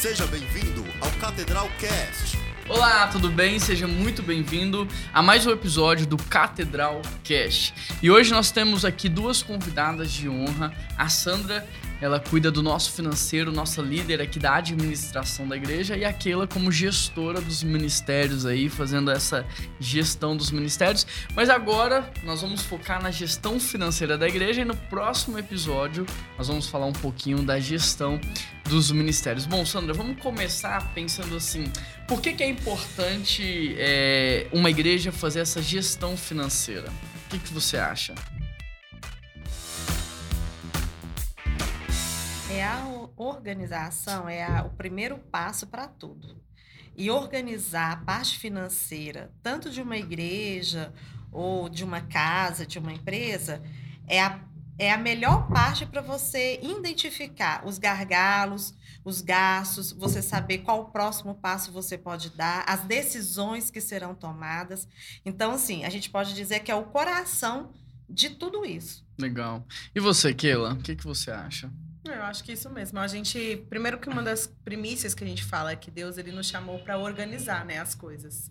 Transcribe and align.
Seja 0.00 0.26
bem-vindo 0.28 0.82
ao 0.98 1.10
Catedral 1.20 1.68
Cast. 1.78 2.38
Olá, 2.66 3.06
tudo 3.08 3.28
bem? 3.28 3.58
Seja 3.58 3.86
muito 3.86 4.22
bem-vindo 4.22 4.88
a 5.12 5.22
mais 5.22 5.46
um 5.46 5.50
episódio 5.50 6.06
do 6.06 6.16
Catedral 6.16 7.02
Cast. 7.22 7.74
E 8.02 8.10
hoje 8.10 8.30
nós 8.30 8.50
temos 8.50 8.86
aqui 8.86 9.10
duas 9.10 9.42
convidadas 9.42 10.10
de 10.10 10.26
honra, 10.26 10.72
a 10.96 11.10
Sandra 11.10 11.68
ela 12.00 12.18
cuida 12.18 12.50
do 12.50 12.62
nosso 12.62 12.92
financeiro, 12.92 13.52
nossa 13.52 13.82
líder 13.82 14.20
aqui 14.20 14.38
da 14.38 14.54
administração 14.56 15.46
da 15.46 15.56
igreja, 15.56 15.96
e 15.96 16.04
a 16.04 16.12
Keila 16.12 16.46
como 16.46 16.72
gestora 16.72 17.40
dos 17.40 17.62
ministérios 17.62 18.46
aí, 18.46 18.68
fazendo 18.68 19.10
essa 19.10 19.46
gestão 19.78 20.36
dos 20.36 20.50
ministérios. 20.50 21.06
Mas 21.34 21.50
agora 21.50 22.10
nós 22.22 22.40
vamos 22.40 22.62
focar 22.62 23.02
na 23.02 23.10
gestão 23.10 23.60
financeira 23.60 24.16
da 24.16 24.26
igreja 24.26 24.62
e 24.62 24.64
no 24.64 24.76
próximo 24.76 25.38
episódio 25.38 26.06
nós 26.38 26.48
vamos 26.48 26.68
falar 26.68 26.86
um 26.86 26.92
pouquinho 26.92 27.42
da 27.42 27.60
gestão 27.60 28.20
dos 28.68 28.90
ministérios. 28.90 29.46
Bom, 29.46 29.66
Sandra, 29.66 29.92
vamos 29.92 30.20
começar 30.22 30.92
pensando 30.94 31.36
assim: 31.36 31.64
por 32.06 32.20
que, 32.20 32.32
que 32.32 32.42
é 32.42 32.48
importante 32.48 33.74
é, 33.78 34.46
uma 34.52 34.70
igreja 34.70 35.12
fazer 35.12 35.40
essa 35.40 35.60
gestão 35.60 36.16
financeira? 36.16 36.88
O 37.26 37.30
que, 37.30 37.38
que 37.38 37.52
você 37.52 37.76
acha? 37.76 38.14
É 42.52 42.64
a 42.64 42.84
organização 43.16 44.28
é 44.28 44.42
a, 44.42 44.64
o 44.64 44.70
primeiro 44.70 45.18
passo 45.18 45.68
para 45.68 45.86
tudo. 45.86 46.36
E 46.96 47.08
organizar 47.08 47.92
a 47.92 47.96
parte 47.96 48.38
financeira, 48.38 49.32
tanto 49.40 49.70
de 49.70 49.80
uma 49.80 49.96
igreja 49.96 50.92
ou 51.30 51.68
de 51.68 51.84
uma 51.84 52.00
casa, 52.00 52.66
de 52.66 52.78
uma 52.78 52.92
empresa, 52.92 53.62
é 54.06 54.20
a, 54.20 54.40
é 54.76 54.92
a 54.92 54.98
melhor 54.98 55.48
parte 55.48 55.86
para 55.86 56.00
você 56.00 56.58
identificar 56.60 57.64
os 57.64 57.78
gargalos, 57.78 58.74
os 59.04 59.22
gastos, 59.22 59.92
você 59.92 60.20
saber 60.20 60.58
qual 60.58 60.80
o 60.80 60.90
próximo 60.90 61.36
passo 61.36 61.70
você 61.70 61.96
pode 61.96 62.30
dar, 62.30 62.64
as 62.66 62.80
decisões 62.82 63.70
que 63.70 63.80
serão 63.80 64.12
tomadas. 64.12 64.88
Então, 65.24 65.52
assim, 65.52 65.84
a 65.84 65.88
gente 65.88 66.10
pode 66.10 66.34
dizer 66.34 66.60
que 66.60 66.70
é 66.72 66.74
o 66.74 66.86
coração 66.86 67.72
de 68.08 68.30
tudo 68.30 68.66
isso. 68.66 69.06
Legal. 69.16 69.64
E 69.94 70.00
você, 70.00 70.34
Keila, 70.34 70.72
o 70.72 70.82
que, 70.82 70.96
que 70.96 71.04
você 71.04 71.30
acha? 71.30 71.70
Eu 72.04 72.22
acho 72.22 72.42
que 72.42 72.52
isso 72.52 72.70
mesmo. 72.70 72.98
A 72.98 73.06
gente, 73.06 73.64
primeiro 73.68 73.98
que 73.98 74.08
uma 74.08 74.22
das 74.22 74.46
primícias 74.64 75.14
que 75.14 75.22
a 75.22 75.26
gente 75.26 75.44
fala 75.44 75.72
é 75.72 75.76
que 75.76 75.90
Deus 75.90 76.16
ele 76.16 76.32
nos 76.32 76.46
chamou 76.46 76.78
para 76.78 76.98
organizar, 76.98 77.64
né, 77.64 77.78
as 77.78 77.94
coisas. 77.94 78.50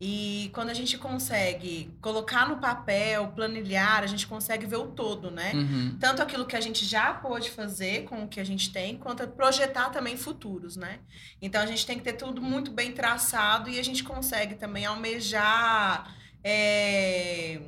E 0.00 0.50
quando 0.54 0.70
a 0.70 0.74
gente 0.74 0.96
consegue 0.96 1.94
colocar 2.00 2.48
no 2.48 2.56
papel, 2.56 3.28
planilhar, 3.28 4.02
a 4.02 4.06
gente 4.06 4.26
consegue 4.26 4.64
ver 4.64 4.76
o 4.76 4.86
todo, 4.86 5.30
né? 5.30 5.52
Uhum. 5.52 5.98
Tanto 6.00 6.22
aquilo 6.22 6.46
que 6.46 6.56
a 6.56 6.60
gente 6.60 6.86
já 6.86 7.12
pôde 7.12 7.50
fazer 7.50 8.04
com 8.04 8.24
o 8.24 8.28
que 8.28 8.40
a 8.40 8.44
gente 8.44 8.72
tem, 8.72 8.96
quanto 8.96 9.28
projetar 9.28 9.90
também 9.90 10.16
futuros, 10.16 10.74
né? 10.74 11.00
Então 11.40 11.60
a 11.60 11.66
gente 11.66 11.84
tem 11.84 11.98
que 11.98 12.02
ter 12.02 12.14
tudo 12.14 12.40
muito 12.40 12.70
bem 12.70 12.92
traçado 12.92 13.68
e 13.68 13.78
a 13.78 13.82
gente 13.84 14.02
consegue 14.02 14.54
também 14.54 14.86
almejar. 14.86 16.16
É 16.42 17.60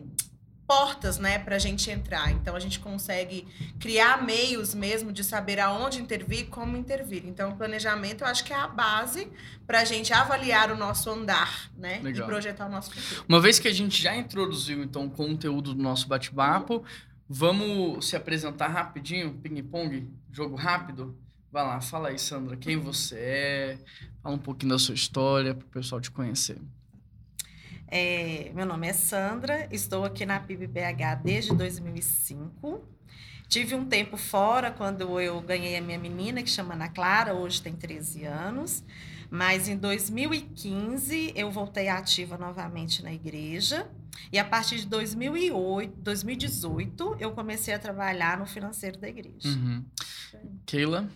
portas, 0.73 1.19
né, 1.19 1.39
para 1.39 1.57
a 1.57 1.59
gente 1.59 1.91
entrar. 1.91 2.33
Então 2.33 2.57
a 2.57 2.61
gente 2.61 2.81
consegue 2.81 3.47
criar 3.79 4.25
meios 4.25 4.75
mesmo 4.75 5.13
de 5.13 5.23
saber 5.23 5.61
aonde 5.61 6.01
intervir 6.01 6.41
e 6.41 6.45
como 6.45 6.79
intervir. 6.79 7.27
Então 7.27 7.51
o 7.51 7.57
planejamento 7.57 8.23
eu 8.23 8.27
acho 8.27 8.43
que 8.43 8.55
é 8.55 8.57
a 8.57 8.67
base 8.67 9.31
para 9.67 9.81
a 9.81 9.85
gente 9.85 10.15
avaliar 10.15 10.73
o 10.73 10.77
nosso 10.77 11.11
andar, 11.11 11.71
né, 11.77 12.01
Legal. 12.03 12.25
e 12.25 12.27
projetar 12.27 12.67
o 12.67 12.71
nosso 12.71 12.91
futuro. 12.91 13.23
Uma 13.29 13.39
vez 13.39 13.59
que 13.59 13.69
a 13.69 13.73
gente 13.73 14.03
já 14.03 14.17
introduziu 14.17 14.83
então 14.83 15.05
o 15.05 15.11
conteúdo 15.11 15.75
do 15.75 15.83
nosso 15.83 16.09
bate-papo, 16.09 16.83
vamos 17.29 18.09
se 18.09 18.17
apresentar 18.17 18.69
rapidinho, 18.69 19.35
ping-pong, 19.43 20.09
jogo 20.31 20.57
rápido. 20.57 21.15
Vai 21.51 21.67
lá, 21.67 21.83
fala 21.83 22.09
aí, 22.09 22.19
Sandra, 22.19 22.57
quem 22.57 22.79
você 22.79 23.17
é, 23.19 23.79
fala 24.23 24.37
um 24.37 24.39
pouquinho 24.39 24.73
da 24.73 24.79
sua 24.79 24.95
história 24.95 25.55
para 25.55 25.67
o 25.67 25.69
pessoal 25.69 26.01
te 26.01 26.11
conhecer. 26.11 26.57
É, 27.95 28.51
meu 28.55 28.65
nome 28.65 28.89
é 28.89 28.93
Sandra, 28.95 29.69
estou 29.71 30.03
aqui 30.03 30.25
na 30.25 30.41
PIB-BH 30.41 31.21
desde 31.23 31.55
2005. 31.55 32.83
Tive 33.47 33.75
um 33.75 33.85
tempo 33.85 34.17
fora 34.17 34.71
quando 34.71 35.21
eu 35.21 35.39
ganhei 35.43 35.77
a 35.77 35.81
minha 35.83 35.99
menina, 35.99 36.43
que 36.43 36.49
chama 36.49 36.73
Ana 36.73 36.89
Clara, 36.89 37.35
hoje 37.35 37.61
tem 37.61 37.75
13 37.75 38.25
anos. 38.25 38.83
Mas 39.31 39.69
em 39.69 39.77
2015 39.77 41.35
eu 41.37 41.51
voltei 41.51 41.89
ativa 41.91 42.39
novamente 42.39 43.03
na 43.03 43.13
igreja. 43.13 43.87
E 44.33 44.39
a 44.39 44.45
partir 44.45 44.79
de 44.79 44.87
2008, 44.87 45.95
2018 46.01 47.17
eu 47.21 47.33
comecei 47.33 47.75
a 47.75 47.79
trabalhar 47.79 48.39
no 48.39 48.47
financeiro 48.47 48.99
da 48.99 49.09
igreja. 49.11 49.49
Uhum. 49.49 49.85
Keila? 50.65 51.11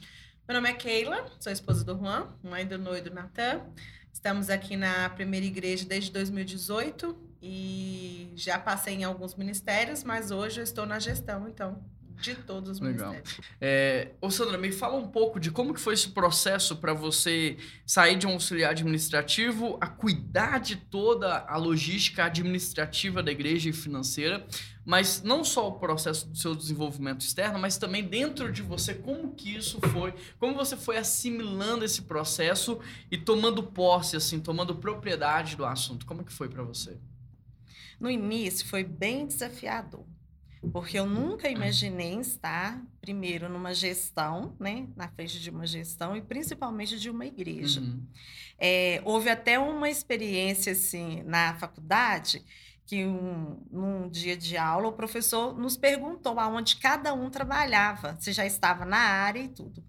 Meu 0.46 0.56
nome 0.56 0.68
é 0.68 0.74
Keila, 0.74 1.24
sou 1.40 1.50
esposa 1.50 1.82
do 1.82 1.96
Juan, 1.98 2.28
mãe 2.42 2.66
do 2.66 2.76
Noi 2.76 3.00
do 3.00 3.14
Natan. 3.14 3.62
Estamos 4.16 4.48
aqui 4.48 4.78
na 4.78 5.10
primeira 5.10 5.44
igreja 5.44 5.84
desde 5.84 6.10
2018 6.10 7.14
e 7.42 8.32
já 8.34 8.58
passei 8.58 8.94
em 8.94 9.04
alguns 9.04 9.34
ministérios, 9.34 10.02
mas 10.02 10.30
hoje 10.30 10.58
eu 10.58 10.64
estou 10.64 10.86
na 10.86 10.98
gestão, 10.98 11.46
então, 11.46 11.84
de 12.20 12.34
todos 12.34 12.70
os 12.70 12.80
Legal. 12.80 13.10
ministérios. 13.10 13.46
É, 13.60 14.12
ô 14.20 14.30
Sandra, 14.30 14.58
me 14.58 14.72
fala 14.72 14.96
um 14.96 15.08
pouco 15.08 15.38
de 15.38 15.50
como 15.50 15.74
que 15.74 15.80
foi 15.80 15.94
esse 15.94 16.10
processo 16.10 16.76
para 16.76 16.92
você 16.92 17.56
sair 17.84 18.16
de 18.16 18.26
um 18.26 18.32
auxiliar 18.32 18.70
administrativo 18.70 19.78
a 19.80 19.86
cuidar 19.86 20.58
de 20.58 20.76
toda 20.76 21.44
a 21.48 21.56
logística 21.56 22.24
administrativa 22.24 23.22
da 23.22 23.30
igreja 23.30 23.70
e 23.70 23.72
financeira 23.72 24.46
mas 24.86 25.20
não 25.20 25.42
só 25.42 25.68
o 25.68 25.80
processo 25.80 26.28
do 26.28 26.38
seu 26.38 26.54
desenvolvimento 26.54 27.20
externo, 27.22 27.58
mas 27.58 27.76
também 27.76 28.04
dentro 28.04 28.52
de 28.52 28.62
você, 28.62 28.94
como 28.94 29.34
que 29.34 29.56
isso 29.56 29.80
foi, 29.92 30.14
como 30.38 30.54
você 30.54 30.76
foi 30.76 30.96
assimilando 30.96 31.84
esse 31.84 32.02
processo 32.02 32.78
e 33.10 33.18
tomando 33.18 33.64
posse, 33.64 34.16
assim, 34.16 34.38
tomando 34.38 34.76
propriedade 34.76 35.56
do 35.56 35.64
assunto. 35.64 36.06
Como 36.06 36.24
que 36.24 36.32
foi 36.32 36.48
para 36.48 36.62
você? 36.62 36.96
No 37.98 38.08
início 38.08 38.64
foi 38.68 38.84
bem 38.84 39.26
desafiador, 39.26 40.04
porque 40.72 40.98
eu 40.98 41.06
nunca 41.06 41.48
imaginei 41.48 42.18
estar 42.18 42.82
primeiro 43.00 43.48
numa 43.48 43.74
gestão, 43.74 44.54
né, 44.58 44.88
na 44.96 45.08
frente 45.08 45.40
de 45.40 45.50
uma 45.50 45.66
gestão 45.66 46.16
e 46.16 46.22
principalmente 46.22 46.98
de 46.98 47.10
uma 47.10 47.26
igreja. 47.26 47.80
Uhum. 47.80 48.02
É, 48.58 49.00
houve 49.04 49.28
até 49.28 49.58
uma 49.58 49.88
experiência 49.88 50.72
assim 50.72 51.22
na 51.24 51.54
faculdade 51.54 52.44
que 52.86 53.04
um, 53.04 53.60
num 53.70 54.08
dia 54.08 54.36
de 54.36 54.56
aula 54.56 54.88
o 54.88 54.92
professor 54.92 55.58
nos 55.58 55.76
perguntou 55.76 56.38
aonde 56.38 56.76
cada 56.76 57.12
um 57.12 57.28
trabalhava, 57.28 58.16
se 58.20 58.32
já 58.32 58.46
estava 58.46 58.84
na 58.84 58.98
área 58.98 59.40
e 59.40 59.48
tudo. 59.48 59.82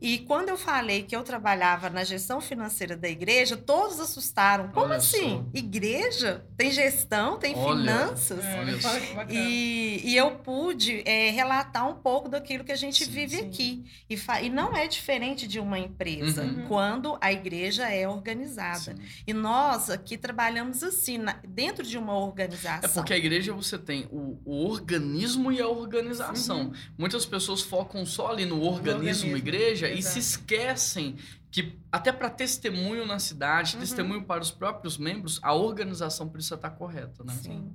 E 0.00 0.18
quando 0.18 0.48
eu 0.48 0.56
falei 0.56 1.02
que 1.02 1.14
eu 1.14 1.22
trabalhava 1.24 1.90
na 1.90 2.04
gestão 2.04 2.40
financeira 2.40 2.96
da 2.96 3.08
igreja, 3.08 3.56
todos 3.56 3.98
assustaram. 3.98 4.68
Como 4.68 4.86
olha 4.86 4.96
assim? 4.96 5.30
Só. 5.30 5.44
Igreja? 5.52 6.44
Tem 6.56 6.70
gestão, 6.70 7.36
tem 7.36 7.56
olha, 7.56 7.80
finanças? 7.80 8.44
É, 8.44 9.26
e, 9.28 10.00
e 10.04 10.16
eu 10.16 10.36
pude 10.36 11.02
é, 11.04 11.30
relatar 11.30 11.88
um 11.88 11.94
pouco 11.94 12.28
daquilo 12.28 12.62
que 12.62 12.70
a 12.70 12.76
gente 12.76 13.04
sim, 13.04 13.10
vive 13.10 13.38
sim. 13.38 13.46
aqui. 13.46 13.84
E, 14.08 14.16
e 14.42 14.50
não 14.50 14.76
é 14.76 14.86
diferente 14.86 15.48
de 15.48 15.58
uma 15.58 15.78
empresa, 15.78 16.44
uhum. 16.44 16.66
quando 16.68 17.18
a 17.20 17.32
igreja 17.32 17.88
é 17.88 18.08
organizada. 18.08 18.78
Sim. 18.78 18.94
E 19.26 19.32
nós 19.32 19.90
aqui 19.90 20.16
trabalhamos 20.16 20.84
assim, 20.84 21.18
na, 21.18 21.40
dentro 21.46 21.84
de 21.84 21.98
uma 21.98 22.16
organização. 22.16 22.88
É 22.88 22.88
porque 22.88 23.12
a 23.12 23.16
igreja 23.16 23.52
você 23.52 23.76
tem 23.76 24.06
o, 24.12 24.38
o 24.44 24.64
organismo 24.64 25.50
e 25.50 25.60
a 25.60 25.66
organização. 25.66 26.66
Uhum. 26.66 26.72
Muitas 26.96 27.26
pessoas 27.26 27.62
focam 27.62 28.06
só 28.06 28.30
ali 28.30 28.44
no 28.44 28.62
organismo, 28.62 29.28
organismo. 29.28 29.36
igreja 29.36 29.87
Exato. 29.88 29.98
e 29.98 30.02
se 30.02 30.18
esquecem 30.18 31.16
que 31.50 31.78
até 31.90 32.12
para 32.12 32.28
testemunho 32.28 33.06
na 33.06 33.18
cidade, 33.18 33.74
uhum. 33.74 33.80
testemunho 33.80 34.24
para 34.24 34.42
os 34.42 34.50
próprios 34.50 34.98
membros, 34.98 35.40
a 35.42 35.54
organização 35.54 36.28
precisa 36.28 36.56
estar 36.56 36.70
correta, 36.70 37.24
né? 37.24 37.34
Sim. 37.42 37.72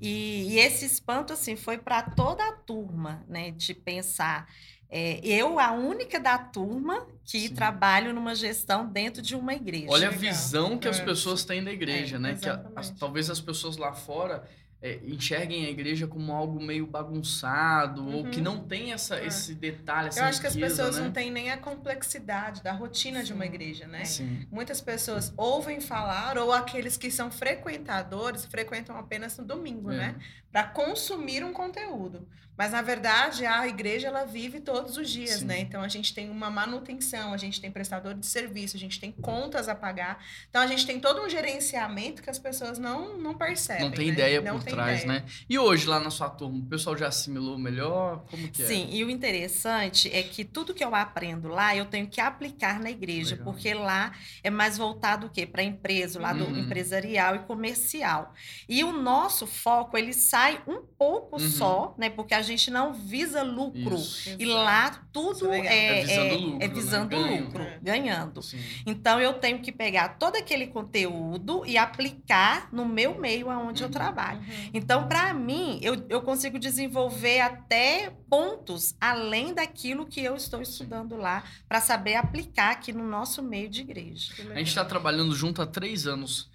E, 0.00 0.48
e 0.50 0.58
esse 0.58 0.84
espanto 0.84 1.32
assim 1.32 1.54
foi 1.54 1.78
para 1.78 2.02
toda 2.02 2.46
a 2.46 2.52
turma, 2.52 3.24
né? 3.28 3.52
De 3.52 3.74
pensar 3.74 4.48
é, 4.94 5.18
eu, 5.24 5.58
a 5.58 5.72
única 5.72 6.20
da 6.20 6.36
turma 6.36 7.06
que 7.24 7.48
Sim. 7.48 7.54
trabalho 7.54 8.12
numa 8.12 8.34
gestão 8.34 8.86
dentro 8.86 9.22
de 9.22 9.34
uma 9.34 9.54
igreja. 9.54 9.86
Olha 9.88 10.08
a 10.08 10.10
visão 10.10 10.76
que 10.76 10.86
é. 10.86 10.90
as 10.90 11.00
pessoas 11.00 11.46
têm 11.46 11.64
da 11.64 11.72
igreja, 11.72 12.16
é, 12.16 12.18
né? 12.18 12.34
Que 12.34 12.46
a, 12.46 12.62
as, 12.76 12.90
talvez 12.90 13.30
as 13.30 13.40
pessoas 13.40 13.78
lá 13.78 13.94
fora 13.94 14.46
é, 14.82 14.98
enxerguem 15.04 15.64
a 15.66 15.70
igreja 15.70 16.08
como 16.08 16.32
algo 16.32 16.60
meio 16.60 16.86
bagunçado 16.86 18.02
uhum. 18.02 18.16
ou 18.16 18.24
que 18.24 18.38
uhum. 18.38 18.44
não 18.44 18.58
tem 18.58 18.92
essa, 18.92 19.16
é. 19.16 19.26
esse 19.26 19.54
detalhe, 19.54 20.08
essa 20.08 20.20
Eu 20.20 20.24
acho 20.24 20.38
riqueza, 20.38 20.58
que 20.58 20.64
as 20.64 20.70
pessoas 20.70 20.98
né? 20.98 21.04
não 21.04 21.12
têm 21.12 21.30
nem 21.30 21.50
a 21.52 21.56
complexidade 21.56 22.62
da 22.64 22.72
rotina 22.72 23.20
Sim. 23.20 23.26
de 23.26 23.32
uma 23.32 23.46
igreja, 23.46 23.86
né? 23.86 24.04
Sim. 24.04 24.44
Muitas 24.50 24.80
pessoas 24.80 25.32
ouvem 25.36 25.80
falar 25.80 26.36
ou 26.36 26.52
aqueles 26.52 26.96
que 26.96 27.12
são 27.12 27.30
frequentadores 27.30 28.44
frequentam 28.44 28.96
apenas 28.98 29.38
no 29.38 29.44
domingo, 29.44 29.92
é. 29.92 29.96
né? 29.96 30.16
Para 30.50 30.64
consumir 30.64 31.44
um 31.44 31.52
conteúdo. 31.52 32.26
Mas 32.56 32.72
na 32.72 32.82
verdade 32.82 33.46
a 33.46 33.66
igreja 33.66 34.08
ela 34.08 34.24
vive 34.24 34.60
todos 34.60 34.96
os 34.96 35.08
dias, 35.10 35.40
Sim. 35.40 35.46
né? 35.46 35.60
Então 35.60 35.80
a 35.82 35.88
gente 35.88 36.14
tem 36.14 36.28
uma 36.30 36.50
manutenção, 36.50 37.32
a 37.32 37.36
gente 37.36 37.60
tem 37.60 37.70
prestador 37.70 38.14
de 38.14 38.26
serviço, 38.26 38.76
a 38.76 38.80
gente 38.80 39.00
tem 39.00 39.10
contas 39.10 39.68
a 39.68 39.74
pagar. 39.74 40.22
Então 40.50 40.60
a 40.60 40.66
gente 40.66 40.86
tem 40.86 41.00
todo 41.00 41.22
um 41.22 41.28
gerenciamento 41.28 42.22
que 42.22 42.28
as 42.30 42.38
pessoas 42.38 42.78
não 42.78 43.16
não 43.18 43.34
percebem. 43.34 43.82
Não 43.84 43.90
tem 43.90 44.06
né? 44.08 44.12
ideia 44.12 44.40
Não 44.40 44.56
por 44.56 44.64
tem 44.64 44.74
trás, 44.74 45.02
ideia. 45.02 45.20
né? 45.20 45.26
E 45.48 45.58
hoje 45.58 45.86
lá 45.86 45.98
na 45.98 46.10
sua 46.10 46.28
turma, 46.28 46.58
o 46.58 46.66
pessoal 46.66 46.96
já 46.96 47.08
assimilou 47.08 47.58
melhor? 47.58 48.24
Como 48.30 48.48
que 48.50 48.62
é? 48.62 48.66
Sim, 48.66 48.88
e 48.90 49.02
o 49.04 49.10
interessante 49.10 50.12
é 50.12 50.22
que 50.22 50.44
tudo 50.44 50.74
que 50.74 50.84
eu 50.84 50.94
aprendo 50.94 51.48
lá, 51.48 51.74
eu 51.74 51.86
tenho 51.86 52.06
que 52.06 52.20
aplicar 52.20 52.78
na 52.78 52.90
igreja, 52.90 53.36
Legal. 53.36 53.44
porque 53.52 53.72
lá 53.74 54.12
é 54.42 54.50
mais 54.50 54.76
voltado 54.76 55.26
o 55.26 55.30
quê? 55.30 55.46
Para 55.46 55.62
empresa, 55.62 56.18
o 56.18 56.22
lado 56.22 56.44
Uhum. 56.44 56.58
empresarial 56.58 57.36
e 57.36 57.38
comercial. 57.40 58.34
E 58.68 58.84
o 58.84 58.92
nosso 58.92 59.46
foco, 59.46 59.96
ele 59.96 60.12
sai 60.12 60.62
um 60.66 60.82
pouco 60.82 61.40
Uhum. 61.40 61.48
só, 61.50 61.94
né? 61.98 62.10
Porque 62.10 62.34
a 62.34 62.41
gente 62.42 62.70
não 62.70 62.92
visa 62.92 63.42
lucro. 63.42 63.94
Isso. 63.94 64.36
E 64.38 64.44
lá 64.44 65.02
tudo 65.12 65.52
é 65.52 65.66
é, 65.66 65.98
É 66.00 66.02
visando 66.04 66.26
é- 66.26 66.34
lucro, 66.36 66.56
é 66.64 66.68
né? 66.68 66.74
visando 66.74 67.08
Ganho. 67.08 67.44
lucro, 67.44 67.62
É. 67.62 67.78
ganhando. 67.82 68.42
Sim. 68.42 68.60
Então 68.86 69.20
eu 69.20 69.34
tenho 69.34 69.60
que 69.60 69.70
pegar 69.72 70.10
todo 70.18 70.36
aquele 70.36 70.66
conteúdo 70.66 71.62
e 71.66 71.76
aplicar 71.78 72.68
no 72.72 72.84
meu 72.86 73.18
meio 73.18 73.50
aonde 73.50 73.82
eu 73.82 73.86
Uhum. 73.86 73.92
trabalho. 73.92 74.40
Uhum. 74.40 74.70
Então, 74.74 75.06
para 75.08 75.32
mim, 75.34 75.78
eu, 75.82 76.04
eu 76.08 76.20
consigo 76.22 76.58
desenvolver 76.58 77.40
até 77.40 78.12
pontos 78.28 78.94
além 79.00 79.54
daquilo 79.54 80.06
que 80.06 80.22
eu 80.22 80.34
estou 80.36 80.60
estudando 80.62 81.16
lá, 81.16 81.44
para 81.68 81.80
saber 81.80 82.14
aplicar 82.16 82.70
aqui 82.72 82.92
no 82.92 83.04
nosso 83.04 83.42
meio 83.42 83.68
de 83.68 83.80
igreja. 83.82 84.32
A 84.52 84.58
gente 84.58 84.68
está 84.68 84.84
trabalhando 84.84 85.34
junto 85.34 85.60
há 85.62 85.66
três 85.66 86.06
anos. 86.06 86.50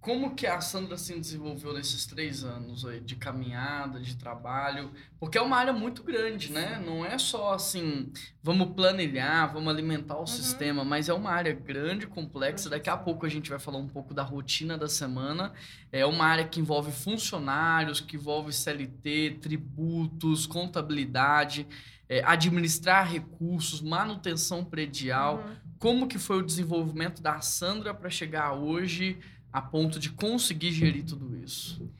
Como 0.00 0.34
que 0.34 0.46
a 0.46 0.60
Sandra 0.60 0.96
se 0.96 1.18
desenvolveu 1.18 1.74
nesses 1.74 2.06
três 2.06 2.44
anos 2.44 2.86
aí 2.86 3.00
de 3.00 3.16
caminhada, 3.16 3.98
de 3.98 4.16
trabalho? 4.16 4.92
Porque 5.18 5.36
é 5.36 5.42
uma 5.42 5.56
área 5.56 5.72
muito 5.72 6.04
grande, 6.04 6.52
né? 6.52 6.80
Não 6.84 7.04
é 7.04 7.18
só 7.18 7.52
assim, 7.52 8.10
vamos 8.40 8.74
planilhar, 8.74 9.52
vamos 9.52 9.68
alimentar 9.68 10.16
o 10.18 10.26
sistema, 10.26 10.84
mas 10.84 11.08
é 11.08 11.12
uma 11.12 11.30
área 11.30 11.52
grande, 11.52 12.06
complexa. 12.06 12.70
Daqui 12.70 12.88
a 12.88 12.96
pouco 12.96 13.26
a 13.26 13.28
gente 13.28 13.50
vai 13.50 13.58
falar 13.58 13.78
um 13.78 13.88
pouco 13.88 14.14
da 14.14 14.22
rotina 14.22 14.78
da 14.78 14.88
semana. 14.88 15.52
É 15.90 16.06
uma 16.06 16.24
área 16.26 16.46
que 16.46 16.60
envolve 16.60 16.92
funcionários, 16.92 18.00
que 18.00 18.16
envolve 18.16 18.52
CLT, 18.52 19.38
tributos, 19.42 20.46
contabilidade, 20.46 21.66
é, 22.08 22.22
administrar 22.24 23.10
recursos, 23.10 23.80
manutenção 23.82 24.64
predial 24.64 25.38
Uhum. 25.38 25.56
como 25.78 26.08
que 26.08 26.18
foi 26.18 26.38
o 26.38 26.42
desenvolvimento 26.42 27.20
da 27.20 27.40
Sandra 27.40 27.92
para 27.92 28.08
chegar 28.08 28.52
hoje 28.52 29.18
a 29.52 29.60
ponto 29.62 29.98
de 29.98 30.10
conseguir 30.10 30.72
gerir 30.72 31.04
tudo 31.04 31.36
isso? 31.42 31.90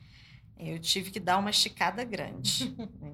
Eu 0.57 0.77
tive 0.79 1.09
que 1.09 1.19
dar 1.19 1.37
uma 1.37 1.49
esticada 1.49 2.03
grande. 2.03 2.75
né? 2.99 3.13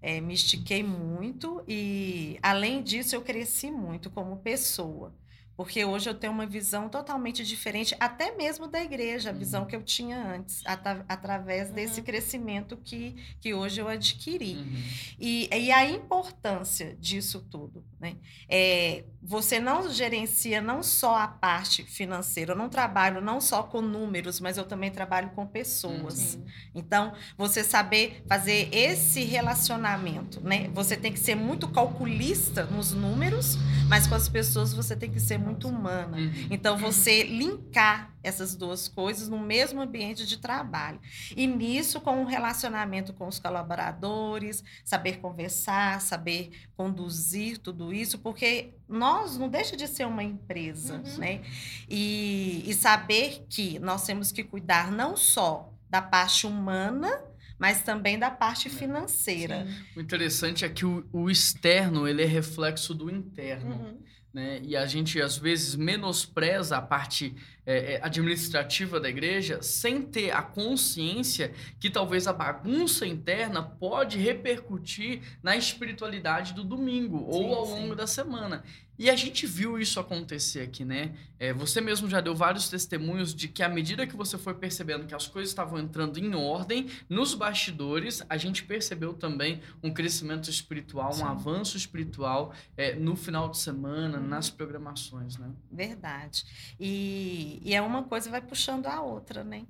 É, 0.00 0.20
me 0.20 0.32
estiquei 0.32 0.82
muito 0.82 1.62
e, 1.68 2.38
além 2.42 2.82
disso, 2.82 3.14
eu 3.14 3.20
cresci 3.22 3.70
muito 3.70 4.08
como 4.10 4.38
pessoa. 4.38 5.14
Porque 5.54 5.84
hoje 5.84 6.08
eu 6.08 6.14
tenho 6.14 6.32
uma 6.32 6.46
visão 6.46 6.88
totalmente 6.88 7.44
diferente, 7.44 7.92
até 7.98 8.30
mesmo 8.36 8.68
da 8.68 8.80
igreja, 8.80 9.30
a 9.30 9.32
visão 9.32 9.66
que 9.66 9.74
eu 9.74 9.82
tinha 9.82 10.16
antes, 10.16 10.62
ata- 10.64 11.04
através 11.08 11.68
desse 11.72 11.98
Uhum. 11.98 12.06
crescimento 12.06 12.76
que, 12.76 13.16
que 13.40 13.52
hoje 13.52 13.80
eu 13.80 13.88
adquiri. 13.88 14.54
Uhum. 14.54 14.82
E, 15.18 15.48
e 15.52 15.72
a 15.72 15.84
importância 15.90 16.96
disso 17.00 17.44
tudo, 17.50 17.84
né? 17.98 18.16
É, 18.48 19.04
você 19.28 19.60
não 19.60 19.90
gerencia 19.90 20.62
não 20.62 20.82
só 20.82 21.18
a 21.18 21.28
parte 21.28 21.82
financeira, 21.82 22.52
eu 22.52 22.56
não 22.56 22.70
trabalho 22.70 23.20
não 23.20 23.42
só 23.42 23.62
com 23.62 23.82
números, 23.82 24.40
mas 24.40 24.56
eu 24.56 24.64
também 24.64 24.90
trabalho 24.90 25.28
com 25.36 25.46
pessoas. 25.46 26.14
Sim. 26.14 26.44
Então, 26.74 27.12
você 27.36 27.62
saber 27.62 28.24
fazer 28.26 28.70
esse 28.72 29.24
relacionamento, 29.24 30.40
né? 30.40 30.70
Você 30.72 30.96
tem 30.96 31.12
que 31.12 31.20
ser 31.20 31.34
muito 31.34 31.68
calculista 31.68 32.64
nos 32.64 32.94
números, 32.94 33.58
mas 33.86 34.06
com 34.06 34.14
as 34.14 34.30
pessoas 34.30 34.72
você 34.72 34.96
tem 34.96 35.10
que 35.10 35.20
ser 35.20 35.38
muito 35.38 35.68
humana. 35.68 36.16
Uhum. 36.16 36.46
Então, 36.50 36.78
você 36.78 37.22
linkar 37.24 38.10
essas 38.22 38.54
duas 38.56 38.88
coisas 38.88 39.28
no 39.28 39.38
mesmo 39.38 39.80
ambiente 39.80 40.26
de 40.26 40.38
trabalho. 40.38 41.00
E 41.36 41.46
nisso, 41.46 42.00
com 42.00 42.20
um 42.20 42.24
relacionamento 42.24 43.12
com 43.12 43.26
os 43.28 43.38
colaboradores, 43.38 44.62
saber 44.84 45.18
conversar, 45.18 46.00
saber 46.00 46.50
conduzir 46.76 47.58
tudo 47.58 47.92
isso, 47.92 48.18
porque 48.18 48.74
nós 48.88 49.36
não 49.38 49.48
deixa 49.48 49.76
de 49.76 49.86
ser 49.86 50.06
uma 50.06 50.22
empresa, 50.22 50.94
Uhum. 51.04 51.18
né? 51.18 51.40
E, 51.88 52.64
e 52.66 52.74
saber 52.74 53.44
que 53.48 53.78
nós 53.78 54.04
temos 54.04 54.32
que 54.32 54.42
cuidar 54.44 54.90
não 54.90 55.16
só 55.16 55.72
da 55.88 56.02
parte 56.02 56.46
humana, 56.46 57.22
mas 57.58 57.82
também 57.82 58.18
da 58.18 58.30
parte 58.30 58.68
financeira. 58.70 59.66
Sim. 59.66 59.84
O 59.96 60.00
interessante 60.00 60.64
é 60.64 60.68
que 60.68 60.84
o, 60.86 61.04
o 61.12 61.28
externo 61.30 62.06
ele 62.06 62.22
é 62.22 62.26
reflexo 62.26 62.94
do 62.94 63.10
interno. 63.10 63.74
Uhum. 63.74 63.98
Né? 64.32 64.60
E 64.62 64.76
a 64.76 64.86
gente 64.86 65.20
às 65.20 65.36
vezes 65.38 65.74
menospreza 65.74 66.76
a 66.76 66.82
parte 66.82 67.34
é, 67.64 67.94
é, 67.94 68.00
administrativa 68.02 69.00
da 69.00 69.08
igreja 69.08 69.62
sem 69.62 70.02
ter 70.02 70.30
a 70.30 70.42
consciência 70.42 71.52
que 71.80 71.90
talvez 71.90 72.26
a 72.26 72.32
bagunça 72.32 73.06
interna 73.06 73.62
pode 73.62 74.18
repercutir 74.18 75.22
na 75.42 75.56
espiritualidade 75.56 76.54
do 76.54 76.62
domingo 76.64 77.24
ou 77.26 77.42
Sim, 77.42 77.54
ao 77.54 77.66
sim. 77.66 77.72
longo 77.72 77.94
da 77.94 78.06
semana. 78.06 78.64
E 78.98 79.08
a 79.08 79.14
gente 79.14 79.46
viu 79.46 79.78
isso 79.78 80.00
acontecer 80.00 80.60
aqui, 80.60 80.84
né? 80.84 81.14
É, 81.38 81.52
você 81.52 81.80
mesmo 81.80 82.08
já 82.08 82.20
deu 82.20 82.34
vários 82.34 82.68
testemunhos 82.68 83.32
de 83.32 83.46
que 83.46 83.62
à 83.62 83.68
medida 83.68 84.06
que 84.06 84.16
você 84.16 84.36
foi 84.36 84.54
percebendo 84.54 85.06
que 85.06 85.14
as 85.14 85.28
coisas 85.28 85.50
estavam 85.50 85.78
entrando 85.78 86.18
em 86.18 86.34
ordem, 86.34 86.90
nos 87.08 87.32
bastidores, 87.32 88.24
a 88.28 88.36
gente 88.36 88.64
percebeu 88.64 89.14
também 89.14 89.60
um 89.82 89.92
crescimento 89.92 90.50
espiritual, 90.50 91.12
Sim. 91.12 91.22
um 91.22 91.26
avanço 91.26 91.76
espiritual 91.76 92.52
é, 92.76 92.94
no 92.96 93.14
final 93.14 93.48
de 93.48 93.58
semana, 93.58 94.18
nas 94.18 94.50
programações, 94.50 95.36
né? 95.38 95.48
Verdade. 95.70 96.44
E, 96.80 97.60
e 97.62 97.74
é 97.74 97.80
uma 97.80 98.02
coisa 98.02 98.28
vai 98.30 98.42
puxando 98.42 98.86
a 98.86 99.00
outra, 99.00 99.44
né? 99.44 99.64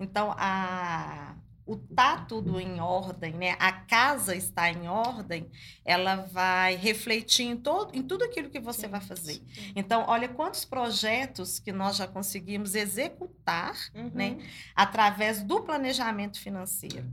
Então, 0.00 0.34
a, 0.36 1.36
o 1.64 1.76
tá 1.76 2.18
tudo 2.18 2.58
em 2.60 2.80
ordem, 2.80 3.32
né? 3.34 3.56
A 3.58 3.70
casa 3.72 4.34
está 4.34 4.68
em 4.70 4.88
ordem, 4.88 5.48
ela 5.84 6.16
vai 6.16 6.74
refletir 6.76 7.46
em, 7.46 7.56
todo, 7.56 7.94
em 7.96 8.02
tudo 8.02 8.24
aquilo 8.24 8.50
que 8.50 8.58
você 8.60 8.82
Sim, 8.82 8.88
vai 8.88 9.00
fazer. 9.00 9.34
sim. 9.34 9.72
Então, 9.76 10.04
olha 10.08 10.28
quantos 10.28 10.64
projetos 10.64 11.58
que 11.58 11.70
nós 11.72 11.96
já 11.96 12.06
conseguimos 12.06 12.74
executar 12.74 13.76
Uhum. 13.94 14.10
né? 14.14 14.38
através 14.74 15.42
do 15.42 15.60
planejamento 15.62 16.38
financeiro. 16.40 17.04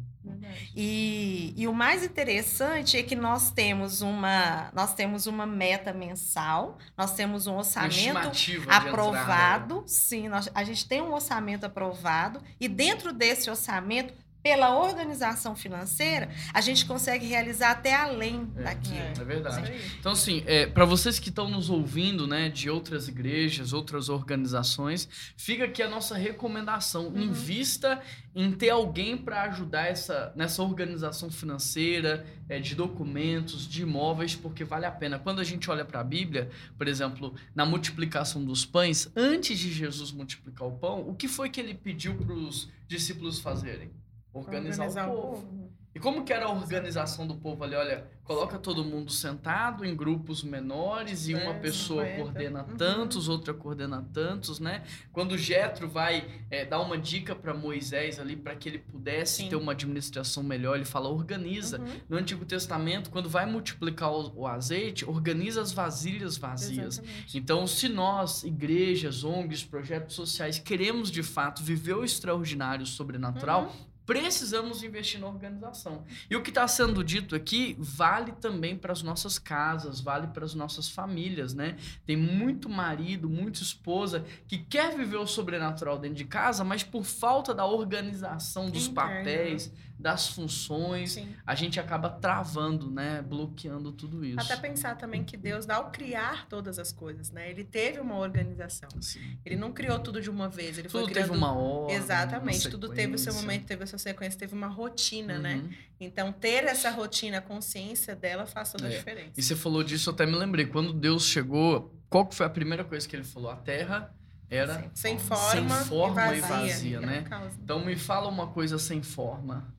E, 0.75 1.53
e 1.57 1.67
o 1.67 1.73
mais 1.73 2.03
interessante 2.03 2.97
é 2.97 3.03
que 3.03 3.15
nós 3.15 3.51
temos 3.51 4.01
uma 4.01 4.69
nós 4.73 4.93
temos 4.93 5.25
uma 5.27 5.45
meta 5.45 5.91
mensal, 5.93 6.77
nós 6.97 7.13
temos 7.13 7.47
um 7.47 7.55
orçamento 7.55 7.95
estimativa 7.95 8.61
de 8.61 8.67
entrada. 8.67 8.89
aprovado, 8.89 9.83
sim, 9.87 10.27
nós, 10.27 10.49
a 10.53 10.63
gente 10.63 10.87
tem 10.87 11.01
um 11.01 11.13
orçamento 11.13 11.65
aprovado 11.65 12.41
e 12.59 12.67
dentro 12.67 13.11
desse 13.11 13.49
orçamento 13.49 14.13
pela 14.41 14.77
organização 14.77 15.55
financeira, 15.55 16.29
a 16.53 16.61
gente 16.61 16.85
consegue 16.85 17.25
realizar 17.25 17.71
até 17.71 17.93
além 17.93 18.49
É, 18.55 18.63
daquilo. 18.63 18.97
É 18.97 19.23
verdade. 19.23 19.63
Isso 19.63 19.71
aí. 19.71 19.91
Então, 19.99 20.11
assim, 20.13 20.43
é, 20.45 20.65
para 20.65 20.85
vocês 20.85 21.19
que 21.19 21.29
estão 21.29 21.49
nos 21.49 21.69
ouvindo, 21.69 22.25
né, 22.25 22.49
de 22.49 22.69
outras 22.69 23.07
igrejas, 23.07 23.73
outras 23.73 24.07
organizações, 24.07 25.09
fica 25.35 25.65
aqui 25.65 25.83
a 25.83 25.89
nossa 25.89 26.15
recomendação. 26.15 27.07
Uhum. 27.07 27.23
Invista 27.23 28.01
em 28.33 28.51
ter 28.51 28.69
alguém 28.69 29.17
para 29.17 29.41
ajudar 29.43 29.87
essa, 29.87 30.31
nessa 30.35 30.63
organização 30.63 31.29
financeira, 31.29 32.25
é, 32.47 32.59
de 32.59 32.75
documentos, 32.75 33.67
de 33.67 33.81
imóveis, 33.81 34.35
porque 34.35 34.63
vale 34.63 34.85
a 34.85 34.91
pena. 34.91 35.19
Quando 35.19 35.39
a 35.39 35.43
gente 35.43 35.69
olha 35.69 35.83
para 35.83 35.99
a 35.99 36.03
Bíblia, 36.03 36.49
por 36.77 36.87
exemplo, 36.87 37.35
na 37.53 37.65
multiplicação 37.65 38.43
dos 38.45 38.65
pães, 38.65 39.11
antes 39.15 39.59
de 39.59 39.71
Jesus 39.71 40.11
multiplicar 40.11 40.67
o 40.67 40.71
pão, 40.71 41.07
o 41.07 41.13
que 41.13 41.27
foi 41.27 41.49
que 41.49 41.59
ele 41.59 41.73
pediu 41.73 42.15
para 42.15 42.33
os 42.33 42.69
discípulos 42.87 43.39
fazerem? 43.39 43.91
Organizar, 44.39 45.09
o 45.09 45.15
povo. 45.15 45.69
E 45.93 45.99
como 45.99 46.23
que 46.23 46.31
era 46.31 46.45
a 46.45 46.51
organização 46.51 47.25
do 47.25 47.35
povo 47.35 47.63
ali? 47.63 47.73
Olha, 47.75 48.05
coloca 48.23 48.59
todo 48.59 48.85
mundo 48.85 49.11
sentado 49.11 49.83
em 49.83 49.95
grupos 49.95 50.43
menores 50.43 51.27
e 51.27 51.33
uma 51.33 51.55
É, 51.55 51.59
pessoa 51.59 52.03
50. 52.05 52.21
coordena 52.21 52.61
Uhum. 52.63 52.77
tantos, 52.77 53.27
outra 53.27 53.55
coordena 53.55 54.07
tantos, 54.13 54.59
né? 54.59 54.83
Quando 55.11 55.35
Jetro 55.35 55.89
vai 55.89 56.27
é, 56.51 56.63
dar 56.63 56.79
uma 56.79 56.95
dica 56.95 57.35
para 57.35 57.55
Moisés 57.55 58.19
ali 58.19 58.35
para 58.35 58.55
que 58.55 58.69
ele 58.69 58.77
pudesse 58.77 59.37
Sim. 59.37 59.49
ter 59.49 59.55
uma 59.55 59.71
administração 59.71 60.43
melhor, 60.43 60.75
ele 60.75 60.85
fala 60.85 61.09
organiza. 61.09 61.79
Uhum. 61.81 61.87
No 62.07 62.17
Antigo 62.17 62.45
Testamento, 62.45 63.09
quando 63.09 63.27
vai 63.27 63.47
multiplicar 63.47 64.11
o, 64.11 64.41
o 64.41 64.47
azeite, 64.47 65.03
organiza 65.09 65.59
as 65.59 65.71
vasilhas 65.71 66.37
vazias. 66.37 66.99
Exatamente. 66.99 67.35
Então, 67.37 67.65
se 67.65 67.89
nós, 67.89 68.43
igrejas, 68.43 69.23
ONGs, 69.23 69.63
projetos 69.65 70.15
sociais, 70.15 70.59
queremos 70.59 71.09
de 71.09 71.23
fato 71.23 71.63
viver 71.63 71.95
o 71.95 72.03
extraordinário, 72.05 72.83
o 72.83 72.87
sobrenatural, 72.87 73.63
Uhum. 73.63 73.88
Precisamos 74.09 74.81
investir 74.81 75.19
na 75.19 75.27
organização. 75.27 76.03
E 76.27 76.35
o 76.35 76.41
que 76.41 76.49
está 76.49 76.67
sendo 76.67 77.03
dito 77.03 77.35
aqui 77.35 77.75
vale 77.77 78.31
também 78.31 78.75
para 78.75 78.91
as 78.91 79.03
nossas 79.03 79.37
casas, 79.37 80.01
vale 80.01 80.25
para 80.25 80.43
as 80.43 80.55
nossas 80.55 80.89
famílias, 80.89 81.53
né? 81.53 81.77
Tem 82.07 82.17
muito 82.17 82.67
marido, 82.67 83.29
muita 83.29 83.61
esposa 83.61 84.25
que 84.47 84.57
quer 84.57 84.97
viver 84.97 85.17
o 85.17 85.27
sobrenatural 85.27 85.99
dentro 85.99 86.17
de 86.17 86.25
casa, 86.25 86.63
mas 86.63 86.81
por 86.81 87.03
falta 87.03 87.53
da 87.53 87.67
organização 87.67 88.71
dos 88.71 88.87
Interna. 88.87 89.17
papéis, 89.19 89.71
das 89.99 90.29
funções, 90.29 91.11
Sim. 91.11 91.35
a 91.45 91.53
gente 91.53 91.77
acaba 91.77 92.09
travando, 92.09 92.89
né? 92.89 93.21
Bloqueando 93.21 93.91
tudo 93.91 94.23
isso. 94.23 94.39
Até 94.39 94.55
pensar 94.55 94.95
também 94.95 95.25
que 95.25 95.35
Deus, 95.35 95.69
ao 95.69 95.91
criar 95.91 96.47
todas 96.47 96.79
as 96.79 96.89
coisas, 96.93 97.29
né? 97.31 97.49
Ele 97.51 97.65
teve 97.65 97.99
uma 97.99 98.15
organização. 98.17 98.89
Sim. 99.01 99.37
Ele 99.45 99.57
não 99.57 99.73
criou 99.73 99.99
tudo 99.99 100.21
de 100.21 100.29
uma 100.29 100.47
vez. 100.47 100.77
Ele 100.77 100.87
Tudo 100.87 101.03
foi 101.03 101.13
teve 101.13 101.25
criando... 101.27 101.37
uma 101.37 101.53
hora. 101.53 101.91
Exatamente, 101.93 102.65
uma 102.67 102.71
tudo 102.71 102.89
teve 102.89 103.15
o 103.15 103.19
seu 103.19 103.33
momento, 103.33 103.65
teve 103.65 103.83
a 103.83 103.87
sua 103.87 103.99
sequência, 103.99 104.39
teve 104.39 104.53
uma 104.53 104.67
rotina, 104.67 105.37
né? 105.37 105.55
Uhum. 105.55 105.69
Então, 105.99 106.31
ter 106.31 106.63
essa 106.63 106.89
rotina, 106.89 107.39
a 107.39 107.41
consciência 107.41 108.15
dela 108.15 108.45
faz 108.45 108.71
toda 108.71 108.87
a 108.87 108.91
É. 108.91 108.97
diferença. 108.97 109.33
E 109.35 109.43
você 109.43 109.53
falou 109.53 109.83
disso, 109.83 110.09
eu 110.09 110.13
até 110.13 110.25
me 110.25 110.35
lembrei. 110.35 110.65
Quando 110.65 110.93
Deus 110.93 111.25
chegou, 111.25 111.93
qual 112.09 112.25
que 112.25 112.35
foi 112.35 112.45
a 112.45 112.49
primeira 112.49 112.85
coisa 112.85 113.05
que 113.05 113.17
ele 113.17 113.25
falou? 113.25 113.51
A 113.51 113.57
terra 113.57 114.15
era 114.49 114.75
Sem 114.75 114.91
Sem 114.93 115.19
forma, 115.19 115.75
sem 115.75 115.87
forma 115.89 116.33
e 116.33 116.37
e 116.37 116.41
vazia. 116.41 116.57
vazia, 116.57 116.99
né? 117.01 117.25
Então 117.61 117.83
me 117.83 117.97
fala 117.97 118.29
uma 118.29 118.47
coisa 118.47 118.79
sem 118.79 119.03
forma. 119.03 119.77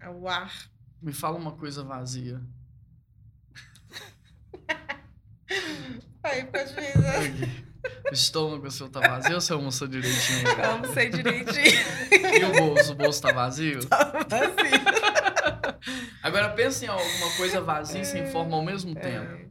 É 0.00 0.08
o 0.08 0.28
ar. 0.28 0.52
Me 1.00 1.12
fala 1.12 1.36
uma 1.36 1.52
coisa 1.52 1.84
vazia. 1.84 2.40
Aí 6.22 6.42
difícil. 6.42 7.00
né? 7.00 7.64
O 8.10 8.12
estômago 8.14 8.70
seu 8.70 8.88
tá 8.88 9.00
vazio 9.00 9.34
ou 9.34 9.40
você 9.40 9.52
almoçou 9.52 9.86
direitinho? 9.86 10.56
Vamos 10.56 10.90
ser 10.90 11.10
direitinho. 11.10 11.64
E 12.10 12.44
o 12.44 12.52
bolso? 12.52 12.92
O 12.92 12.94
bolso 12.96 13.22
tá 13.22 13.32
vazio? 13.32 13.78
Assim. 13.78 14.76
Agora 16.22 16.48
pensa 16.50 16.84
em 16.84 16.88
alguma 16.88 17.30
coisa 17.36 17.60
vazia 17.60 18.00
e 18.00 18.04
sem 18.04 18.26
forma 18.26 18.56
ao 18.56 18.64
mesmo 18.64 18.94
tempo. 18.94 19.45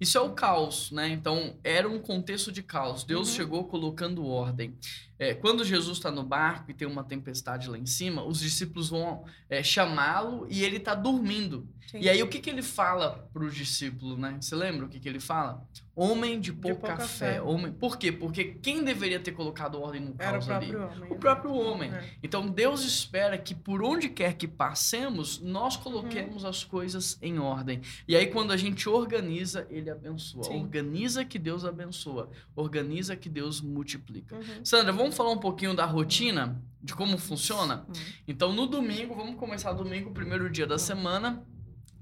Isso 0.00 0.18
é 0.18 0.20
o 0.20 0.32
caos, 0.32 0.90
né? 0.90 1.08
Então, 1.08 1.56
era 1.64 1.88
um 1.88 1.98
contexto 1.98 2.52
de 2.52 2.62
caos. 2.62 3.02
Deus 3.04 3.28
Uhum. 3.30 3.34
chegou 3.34 3.64
colocando 3.64 4.26
ordem. 4.26 4.76
É, 5.18 5.32
quando 5.34 5.64
Jesus 5.64 5.96
está 5.96 6.10
no 6.10 6.22
barco 6.22 6.70
e 6.70 6.74
tem 6.74 6.86
uma 6.86 7.02
tempestade 7.02 7.68
lá 7.68 7.78
em 7.78 7.86
cima, 7.86 8.22
os 8.22 8.40
discípulos 8.40 8.90
vão 8.90 9.24
é, 9.48 9.62
chamá-lo 9.62 10.46
e 10.50 10.62
ele 10.62 10.76
está 10.76 10.94
dormindo. 10.94 11.66
Sim. 11.86 11.98
E 12.00 12.08
aí, 12.08 12.22
o 12.22 12.28
que, 12.28 12.38
que 12.40 12.50
ele 12.50 12.62
fala 12.62 13.28
para 13.32 13.44
os 13.44 13.54
discípulos, 13.54 14.18
né? 14.18 14.36
Você 14.40 14.54
lembra 14.54 14.86
o 14.86 14.88
que, 14.88 14.98
que 15.00 15.08
ele 15.08 15.20
fala? 15.20 15.62
Homem 15.94 16.38
de 16.38 16.52
pouca, 16.52 16.88
pouca 16.88 16.98
fé. 17.06 17.34
fé. 17.34 17.42
Homem... 17.42 17.72
Por 17.72 17.96
quê? 17.96 18.12
Porque 18.12 18.44
quem 18.60 18.84
deveria 18.84 19.18
ter 19.18 19.32
colocado 19.32 19.80
ordem 19.80 20.02
no 20.02 20.14
Era 20.18 20.38
o 20.38 20.46
caos 20.46 20.50
ali? 20.50 20.70
próprio 20.70 20.90
homem. 21.00 21.10
O 21.12 21.16
próprio 21.16 21.54
homem. 21.54 21.90
É. 21.94 22.04
Então 22.22 22.46
Deus 22.48 22.84
espera 22.84 23.38
que 23.38 23.54
por 23.54 23.82
onde 23.82 24.10
quer 24.10 24.34
que 24.34 24.46
passemos, 24.46 25.40
nós 25.40 25.74
coloquemos 25.76 26.42
Uhum. 26.42 26.50
as 26.50 26.62
coisas 26.64 27.16
em 27.22 27.38
ordem. 27.38 27.80
E 28.06 28.14
aí 28.14 28.26
quando 28.26 28.52
a 28.52 28.58
gente 28.58 28.86
organiza, 28.90 29.66
ele 29.70 29.88
abençoa. 29.88 30.44
Sim. 30.44 30.60
Organiza 30.60 31.24
que 31.24 31.38
Deus 31.38 31.64
abençoa. 31.64 32.30
Organiza 32.54 33.16
que 33.16 33.30
Deus 33.30 33.62
multiplica. 33.62 34.34
Uhum. 34.36 34.64
Sandra, 34.64 34.92
vamos 34.92 35.16
falar 35.16 35.30
um 35.30 35.38
pouquinho 35.38 35.74
da 35.74 35.86
rotina, 35.86 36.60
de 36.82 36.94
como 36.94 37.16
funciona? 37.16 37.86
Hum. 37.88 37.92
Então 38.28 38.52
no 38.52 38.66
domingo, 38.66 39.14
vamos 39.14 39.36
começar 39.36 39.72
domingo, 39.72 40.10
primeiro 40.12 40.50
dia 40.50 40.66
da 40.66 40.78
semana, 40.78 41.42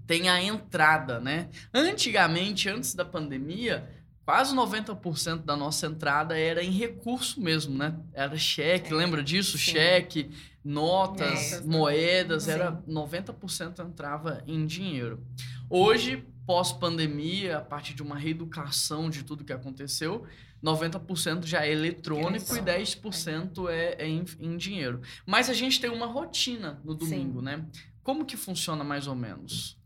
tem 0.07 0.29
a 0.29 0.43
entrada, 0.43 1.21
né? 1.21 1.49
Antigamente, 1.73 2.69
antes 2.69 2.95
da 2.95 3.05
pandemia, 3.05 3.89
quase 4.25 4.55
90% 4.55 5.45
da 5.45 5.57
nossa 5.57 5.87
entrada 5.87 6.39
era 6.39 6.63
em 6.63 6.71
recurso 6.71 7.41
mesmo, 7.41 7.77
né? 7.77 7.95
Era 8.13 8.37
cheque, 8.37 8.93
É, 8.93 8.97
lembra 8.97 9.23
disso? 9.23 9.59
sim. 9.59 9.73
Cheque, 9.73 10.31
notas, 10.65 11.61
né? 11.61 11.77
moedas, 11.77 12.45
Sim. 12.45 12.53
era 12.53 12.73
90% 12.89 13.81
entrava 13.87 14.43
em 14.47 14.65
dinheiro. 14.67 15.23
Hoje, 15.69 16.25
pós-pandemia, 16.47 17.59
a 17.59 17.61
partir 17.61 17.95
de 17.95 18.03
uma 18.03 18.17
reeducação 18.17 19.11
de 19.11 19.23
tudo 19.25 19.45
que 19.45 19.53
aconteceu, 19.53 20.27
90% 20.63 21.45
já 21.45 21.65
é 21.67 21.71
eletrônico 21.73 22.57
e 22.57 22.61
10% 22.61 23.69
é, 23.69 23.97
é 23.99 24.09
em, 24.09 24.25
em 24.41 24.57
dinheiro. 24.57 25.03
Mas 25.27 25.51
a 25.51 25.53
gente 25.55 25.79
tem 25.81 25.91
uma 25.91 26.07
rotina 26.07 26.81
no 26.83 26.95
domingo, 26.95 27.43
né? 27.43 27.65
Como 28.03 28.25
que 28.25 28.37
funciona 28.37 28.83
mais 28.83 29.07
ou 29.07 29.15
menos? 29.15 29.77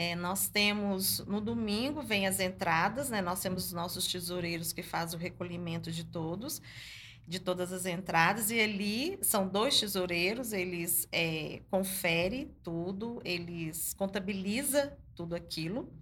É, 0.00 0.14
nós 0.14 0.48
temos, 0.48 1.18
no 1.26 1.40
domingo, 1.40 2.02
vem 2.02 2.24
as 2.28 2.38
entradas, 2.38 3.10
né? 3.10 3.20
Nós 3.20 3.40
temos 3.42 3.66
os 3.66 3.72
nossos 3.72 4.06
tesoureiros 4.06 4.72
que 4.72 4.80
fazem 4.80 5.18
o 5.18 5.20
recolhimento 5.20 5.90
de 5.90 6.04
todos, 6.04 6.62
de 7.26 7.40
todas 7.40 7.72
as 7.72 7.84
entradas, 7.84 8.48
e 8.52 8.60
ali 8.60 9.18
são 9.22 9.48
dois 9.48 9.80
tesoureiros, 9.80 10.52
eles 10.52 11.08
é, 11.10 11.62
conferem 11.68 12.48
tudo, 12.62 13.20
eles 13.24 13.92
contabilizam 13.94 14.88
tudo 15.16 15.34
aquilo. 15.34 15.92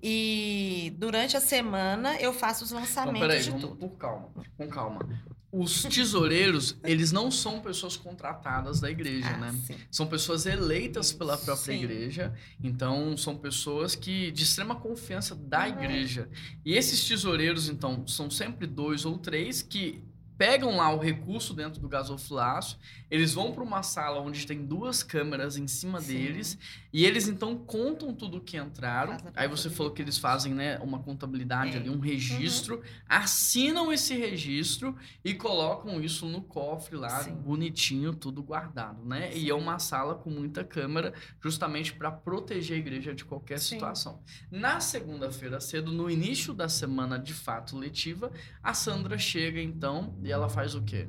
E 0.00 0.94
durante 0.96 1.36
a 1.36 1.40
semana 1.40 2.16
eu 2.20 2.32
faço 2.32 2.62
os 2.64 2.70
Então, 2.70 2.80
lançamentos 2.80 3.20
peraí, 3.20 3.42
de 3.42 3.50
vamos 3.50 3.64
tudo. 3.68 3.76
por 3.76 3.90
calma, 3.98 4.32
com 4.56 4.68
calma. 4.68 5.08
Os 5.52 5.82
tesoureiros, 5.82 6.76
eles 6.84 7.10
não 7.10 7.28
são 7.28 7.60
pessoas 7.60 7.96
contratadas 7.96 8.78
da 8.80 8.88
igreja, 8.88 9.30
Ah, 9.30 9.36
né? 9.38 9.60
sim. 9.66 9.74
São 9.90 10.06
pessoas 10.06 10.46
eleitas 10.46 11.12
pela 11.12 11.36
própria 11.36 11.74
Sim. 11.76 11.82
igreja, 11.82 12.32
então 12.62 13.16
são 13.16 13.36
pessoas 13.36 13.96
que 13.96 14.30
de 14.30 14.44
extrema 14.44 14.76
confiança 14.76 15.34
da 15.34 15.68
igreja. 15.68 16.28
E 16.64 16.74
esses 16.74 17.04
tesoureiros, 17.06 17.68
então, 17.68 18.06
são 18.06 18.30
sempre 18.30 18.64
dois 18.66 19.04
ou 19.04 19.18
três 19.18 19.60
que 19.60 20.04
pegam 20.40 20.74
lá 20.74 20.90
o 20.90 20.98
recurso 20.98 21.52
dentro 21.52 21.78
do 21.82 21.86
gasofilaço, 21.86 22.78
eles 23.10 23.34
vão 23.34 23.52
para 23.52 23.62
uma 23.62 23.82
sala 23.82 24.20
onde 24.22 24.46
tem 24.46 24.64
duas 24.64 25.02
câmeras 25.02 25.58
em 25.58 25.66
cima 25.68 26.00
Sim. 26.00 26.14
deles 26.14 26.56
e 26.90 27.04
eles 27.04 27.28
então 27.28 27.58
contam 27.58 28.14
tudo 28.14 28.40
que 28.40 28.56
entraram. 28.56 29.18
Aí 29.36 29.46
você 29.46 29.68
falou 29.68 29.92
que 29.92 30.00
eles 30.00 30.16
fazem, 30.16 30.54
né, 30.54 30.78
uma 30.78 30.98
contabilidade 30.98 31.76
É. 31.76 31.80
ali, 31.80 31.90
um 31.90 32.00
registro, 32.00 32.80
assinam 33.06 33.92
esse 33.92 34.16
registro 34.16 34.96
e 35.22 35.34
colocam 35.34 36.00
isso 36.00 36.24
no 36.24 36.40
cofre 36.40 36.96
lá, 36.96 37.22
Sim. 37.22 37.34
bonitinho, 37.34 38.14
tudo 38.14 38.42
guardado, 38.42 39.04
né? 39.04 39.36
E 39.36 39.50
é 39.50 39.54
uma 39.54 39.78
sala 39.78 40.14
com 40.14 40.30
muita 40.30 40.64
câmera, 40.64 41.12
justamente 41.38 41.92
para 41.92 42.10
proteger 42.10 42.76
a 42.78 42.80
igreja 42.80 43.14
de 43.14 43.26
qualquer 43.26 43.58
Sim. 43.58 43.74
situação. 43.74 44.22
Na 44.50 44.80
segunda-feira 44.80 45.60
cedo, 45.60 45.92
no 45.92 46.08
início 46.10 46.54
da 46.54 46.68
semana 46.68 47.18
de 47.18 47.34
fato 47.34 47.76
letiva, 47.76 48.32
a 48.62 48.72
Sandra 48.72 49.18
chega 49.18 49.60
então 49.60 50.14
e 50.30 50.32
ela 50.32 50.48
faz 50.48 50.74
o 50.76 50.82
quê? 50.82 51.08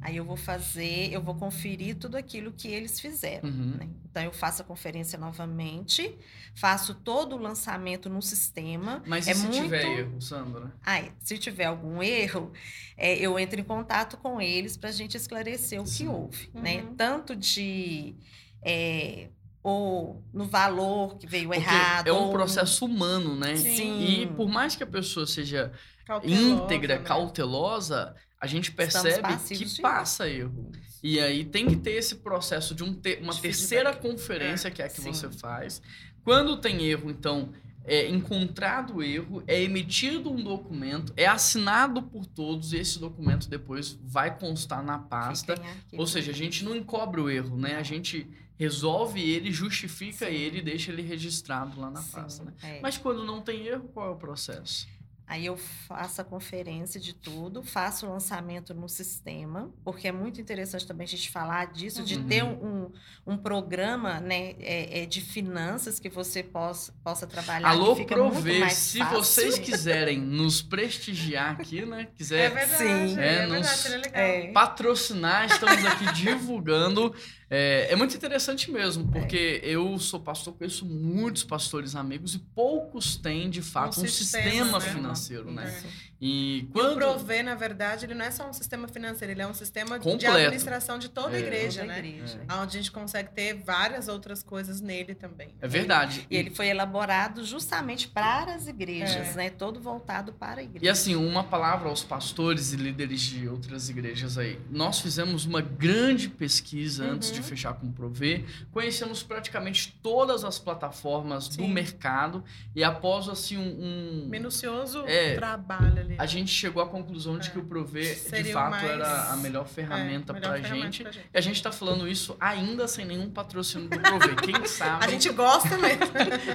Aí 0.00 0.16
eu 0.16 0.24
vou 0.24 0.36
fazer, 0.36 1.12
eu 1.12 1.22
vou 1.22 1.34
conferir 1.34 1.96
tudo 1.96 2.16
aquilo 2.16 2.52
que 2.52 2.68
eles 2.68 3.00
fizeram. 3.00 3.48
Uhum. 3.48 3.76
né? 3.78 3.88
Então 4.10 4.22
eu 4.22 4.32
faço 4.32 4.62
a 4.62 4.64
conferência 4.64 5.18
novamente, 5.18 6.16
faço 6.54 6.94
todo 6.94 7.36
o 7.36 7.38
lançamento 7.38 8.08
no 8.08 8.20
sistema. 8.22 9.02
Mas 9.06 9.26
e 9.26 9.30
É 9.30 9.34
se 9.34 9.42
muito- 9.46 9.62
tiver 9.62 9.84
erro, 10.00 10.20
Sandra? 10.20 10.72
Aí, 10.84 11.12
se 11.20 11.38
tiver 11.38 11.64
algum 11.66 12.02
erro, 12.02 12.52
é, 12.96 13.16
eu 13.18 13.38
entro 13.38 13.60
em 13.60 13.64
contato 13.64 14.16
com 14.16 14.40
eles 14.40 14.76
para 14.76 14.90
a 14.90 14.92
gente 14.92 15.16
esclarecer 15.16 15.80
o 15.80 15.86
Sim. 15.86 16.04
que 16.04 16.08
houve, 16.10 16.50
né? 16.54 16.82
Uhum. 16.82 16.94
Tanto 16.96 17.34
de 17.36 18.14
é, 18.62 19.28
ou 19.62 20.22
no 20.32 20.46
valor 20.46 21.18
que 21.18 21.26
veio 21.26 21.48
Porque 21.48 21.60
errado. 21.60 22.08
é 22.08 22.12
um 22.12 22.24
ou- 22.26 22.32
processo 22.32 22.84
humano, 22.84 23.36
né? 23.36 23.56
Sim. 23.56 24.00
E 24.22 24.26
por 24.28 24.48
mais 24.48 24.76
que 24.76 24.82
a 24.82 24.86
pessoa 24.86 25.26
seja 25.26 25.72
Cautelosa, 26.06 26.40
íntegra, 26.40 26.98
né? 26.98 27.04
cautelosa, 27.04 28.14
a 28.40 28.46
gente 28.46 28.72
percebe 28.72 29.36
que 29.48 29.80
passa 29.80 30.28
erro. 30.28 30.70
E 31.02 31.20
aí 31.20 31.44
tem 31.44 31.66
que 31.66 31.76
ter 31.76 31.92
esse 31.92 32.16
processo 32.16 32.74
de 32.74 32.82
um 32.82 32.92
te- 32.92 33.18
uma 33.22 33.34
terceira 33.34 33.92
feedback. 33.92 34.10
conferência, 34.12 34.70
que 34.70 34.82
é 34.82 34.86
a 34.86 34.88
que 34.88 35.00
sim. 35.00 35.12
você 35.12 35.30
faz. 35.30 35.80
Quando 36.24 36.56
tem 36.56 36.84
erro, 36.84 37.10
então, 37.10 37.52
é 37.84 38.08
encontrado 38.08 38.96
o 38.96 39.02
erro, 39.02 39.42
é 39.46 39.62
emitido 39.62 40.30
um 40.32 40.42
documento, 40.42 41.12
é 41.16 41.26
assinado 41.26 42.02
por 42.02 42.26
todos, 42.26 42.72
e 42.72 42.78
esse 42.78 42.98
documento 42.98 43.48
depois 43.48 43.96
vai 44.02 44.36
constar 44.36 44.82
na 44.82 44.98
pasta. 44.98 45.54
Ou 45.92 46.06
seja, 46.06 46.32
a 46.32 46.34
gente 46.34 46.64
não 46.64 46.74
encobre 46.74 47.20
o 47.20 47.30
erro, 47.30 47.56
né? 47.56 47.76
A 47.76 47.82
gente 47.84 48.28
resolve 48.58 49.20
ele, 49.20 49.52
justifica 49.52 50.26
Sim. 50.26 50.32
ele 50.32 50.58
e 50.58 50.62
deixa 50.62 50.90
ele 50.90 51.02
registrado 51.02 51.78
lá 51.78 51.90
na 51.90 52.00
Sim, 52.02 52.10
pasta, 52.12 52.44
né? 52.44 52.52
é. 52.62 52.80
Mas 52.80 52.96
quando 52.98 53.24
não 53.24 53.40
tem 53.42 53.66
erro, 53.66 53.88
qual 53.94 54.08
é 54.08 54.10
o 54.12 54.16
processo? 54.16 54.88
Aí 55.28 55.44
eu 55.46 55.56
faço 55.56 56.20
a 56.20 56.24
conferência 56.24 57.00
de 57.00 57.12
tudo, 57.12 57.60
faço 57.62 58.06
o 58.06 58.10
lançamento 58.10 58.72
no 58.72 58.88
sistema, 58.88 59.70
porque 59.84 60.06
é 60.06 60.12
muito 60.12 60.40
interessante 60.40 60.86
também 60.86 61.04
a 61.04 61.08
gente 61.08 61.30
falar 61.30 61.72
disso, 61.72 62.04
de 62.04 62.14
Uhum. 62.16 62.26
ter 62.28 62.44
um, 62.44 62.92
um 63.26 63.36
programa 63.36 64.20
né, 64.20 64.54
é, 64.60 65.02
é, 65.02 65.06
de 65.06 65.20
finanças 65.20 65.98
que 65.98 66.08
você 66.08 66.44
possa, 66.44 66.92
possa 67.02 67.26
trabalhar. 67.26 67.68
Alô, 67.68 67.96
Prover, 68.06 68.70
se 68.72 68.98
fácil. 69.00 69.16
vocês 69.18 69.58
quiserem 69.58 70.18
nos 70.20 70.62
prestigiar 70.62 71.60
aqui, 71.60 71.84
né? 71.84 72.02
É 72.02 72.04
Quiser 72.06 72.54
verdade, 72.54 72.78
Sim. 72.78 73.18
é, 73.18 73.26
É, 73.34 73.38
verdade, 73.40 73.66
s- 73.66 73.76
seria 73.82 73.96
legal. 73.98 74.22
É. 74.22 74.52
patrocinar, 74.52 75.46
estamos 75.46 75.84
aqui 75.84 76.12
divulgando. 76.12 77.12
É, 77.48 77.92
é 77.92 77.96
muito 77.96 78.16
interessante 78.16 78.70
mesmo, 78.72 79.06
porque 79.12 79.60
eu 79.62 79.98
sou 79.98 80.18
pastor, 80.18 80.54
conheço 80.54 80.84
muitos 80.84 81.44
pastores 81.44 81.94
amigos 81.94 82.34
e 82.34 82.40
poucos 82.40 83.16
têm, 83.16 83.48
de 83.48 83.62
fato, 83.62 84.00
um, 84.00 84.02
Um 84.02 84.08
sistema, 84.08 84.44
sistema, 84.50 84.78
né? 84.78 84.84
financeiro, 84.92 85.52
né? 85.52 85.68
Isso. 85.78 85.86
E 86.20 86.60
E 86.60 86.62
o 86.62 86.72
quando... 86.72 86.96
Prover, 86.96 87.44
na 87.44 87.54
verdade, 87.54 88.06
ele 88.06 88.14
não 88.14 88.24
é 88.24 88.30
só 88.30 88.48
um 88.48 88.52
sistema 88.52 88.88
financeiro, 88.88 89.32
ele 89.32 89.42
é 89.42 89.46
um 89.46 89.52
sistema 89.54 89.98
de 89.98 90.04
Completo. 90.04 90.34
administração 90.36 90.98
de 90.98 91.08
toda 91.10 91.36
a 91.36 91.38
É. 91.38 91.42
igreja, 91.42 91.80
Toda 91.82 91.92
né? 91.92 91.98
igreja. 91.98 92.40
Onde 92.52 92.76
a 92.78 92.80
gente 92.80 92.90
consegue 92.90 93.30
ter 93.32 93.54
várias 93.54 94.08
outras 94.08 94.42
coisas 94.42 94.80
nele 94.80 95.14
também. 95.14 95.54
É 95.60 95.68
verdade. 95.68 96.26
E 96.30 96.36
ele 96.36 96.50
foi 96.50 96.68
elaborado 96.68 97.44
justamente 97.44 98.08
para 98.08 98.54
as 98.54 98.66
igrejas, 98.66 99.28
É. 99.28 99.34
né? 99.34 99.50
Todo 99.50 99.78
voltado 99.80 100.32
para 100.32 100.60
a 100.60 100.64
igreja. 100.64 100.84
E 100.86 100.88
assim, 100.88 101.14
uma 101.16 101.44
palavra 101.44 101.88
aos 101.88 102.02
pastores 102.02 102.72
e 102.72 102.76
líderes 102.76 103.20
de 103.20 103.46
outras 103.48 103.88
igrejas 103.90 104.38
aí. 104.38 104.58
Nós 104.70 105.00
fizemos 105.00 105.44
uma 105.44 105.60
grande 105.60 106.28
pesquisa 106.28 107.04
Uhum. 107.04 107.10
antes 107.12 107.30
de 107.30 107.42
fechar 107.42 107.74
com 107.74 107.88
o 107.88 107.92
Prover. 107.92 108.44
Conhecemos 108.72 109.22
praticamente 109.22 109.98
todas 110.02 110.44
as 110.44 110.58
plataformas 110.58 111.48
do 111.48 111.54
Sim. 111.56 111.68
mercado 111.72 112.42
e 112.74 112.82
após 112.82 113.28
assim 113.28 113.56
um, 113.58 114.22
um- 114.24 114.28
Minucioso 114.28 115.04
É, 115.06 115.34
trabalho 115.34 116.05
ali. 116.06 116.16
a 116.18 116.26
gente 116.26 116.50
chegou 116.50 116.82
à 116.82 116.88
conclusão 116.88 117.38
de 117.38 117.48
É. 117.48 117.50
que 117.50 117.58
o 117.58 117.64
Prover 117.64 118.14
de 118.14 118.52
fato 118.52 118.70
mais- 118.70 118.84
era 118.90 119.32
a 119.32 119.36
melhor 119.36 119.66
ferramenta 119.68 120.32
É, 120.32 120.40
ferramenta 120.40 120.68
gente. 120.74 121.02
gente. 121.04 121.20
E 121.32 121.36
a 121.38 121.40
gente 121.40 121.62
tá 121.62 121.70
falando 121.72 122.08
isso 122.08 122.36
ainda 122.40 122.86
sem 122.88 123.04
nenhum 123.04 123.30
patrocínio 123.30 123.88
do 123.88 123.98
Prover. 124.00 124.36
Quem 124.36 124.54
sabe? 124.66 125.04
A 125.04 125.08
gente 125.08 125.28
gosta 125.30 125.76
mesmo. 125.78 126.02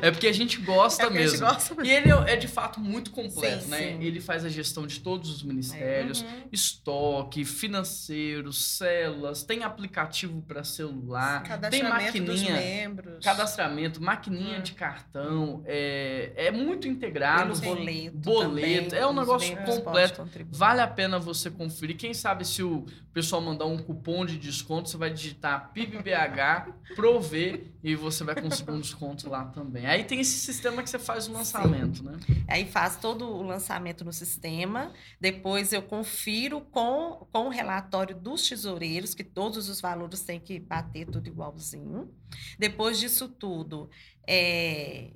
É 0.02 0.12
porque 0.12 0.28
a 0.28 0.34
gente 0.34 0.58
gosta 0.62 1.04
É 1.04 1.06
porque 1.06 1.20
a 1.20 1.22
gente 1.24 1.32
mesmo. 1.32 1.48
gosta 1.48 1.76
mesmo. 1.76 1.86
E 1.90 1.94
ele 1.96 2.12
é 2.32 2.36
de 2.36 2.48
fato 2.48 2.80
muito 2.80 3.12
completo, 3.12 3.64
Sim, 3.66 3.70
né? 3.70 3.78
sim. 3.78 4.04
Ele 4.04 4.20
faz 4.22 4.44
a 4.46 4.50
gestão 4.50 4.88
de 4.88 5.00
todos 5.00 5.30
os 5.30 5.44
ministérios, 5.44 6.22
Uhum. 6.22 6.28
estoque, 6.52 7.44
financeiro, 7.46 8.52
células, 8.54 9.44
tem 9.44 9.64
aplicativo 9.64 10.42
para 10.42 10.64
celular, 10.64 11.44
tem 11.70 11.84
maquininha, 11.84 12.92
cadastramento, 13.24 14.02
maquininha 14.02 14.60
Hum. 14.60 14.62
de 14.62 14.72
cartão, 14.74 15.64
é, 15.66 16.32
é 16.36 16.52
muito 16.52 16.88
integrado. 16.88 17.54
Boleto. 17.62 18.18
Boleto, 18.18 18.90
também, 18.90 19.00
é 19.02 19.06
um 19.08 19.12
os 19.12 19.28
negócio 19.50 19.84
completo. 19.84 20.30
Vale 20.50 20.82
a 20.82 20.88
pena 20.88 21.20
você 21.20 21.50
conferir. 21.50 21.98
Quem 21.98 22.14
sabe 22.14 22.46
se 22.46 22.64
o 22.64 22.86
pessoal 23.14 23.42
mandar 23.42 23.66
um 23.66 23.78
cupom 23.78 24.26
de 24.26 24.38
desconto, 24.38 24.90
você 24.90 24.98
vai 24.98 25.12
digitar 25.12 25.72
PIBBH, 25.74 26.96
Prover 26.96 27.66
e 27.84 27.96
você 27.96 28.24
vai 28.24 28.40
conseguir 28.40 28.72
um 28.72 28.80
desconto 28.80 29.30
lá 29.30 29.46
também. 29.46 29.86
Aí 29.86 30.04
tem 30.04 30.20
esse 30.20 30.40
sistema 30.40 30.82
que 30.82 30.90
você 30.90 31.00
faz 31.00 31.28
o 31.28 31.34
lançamento, 31.34 32.04
né? 32.04 32.18
Aí 32.48 32.66
faz 32.66 32.96
todo 32.96 33.28
o 33.28 33.42
lançamento 33.42 34.06
no 34.06 34.14
sistema, 34.14 34.92
depois 35.20 35.74
eu 35.74 35.82
confiro 35.82 36.62
com, 36.62 37.28
com 37.32 37.48
o 37.48 37.50
relatório 37.50 38.16
dos 38.16 38.48
tesoureiros, 38.48 39.14
que 39.14 39.24
todos 39.24 39.68
os 39.70 39.82
valores 39.82 40.22
têm 40.22 40.40
que 40.40 40.60
bater 40.60 41.06
tudo 41.06 41.28
igualzinho. 41.28 42.10
Depois 42.58 43.00
disso 43.00 43.28
tudo, 43.28 43.90
é, 44.26 45.12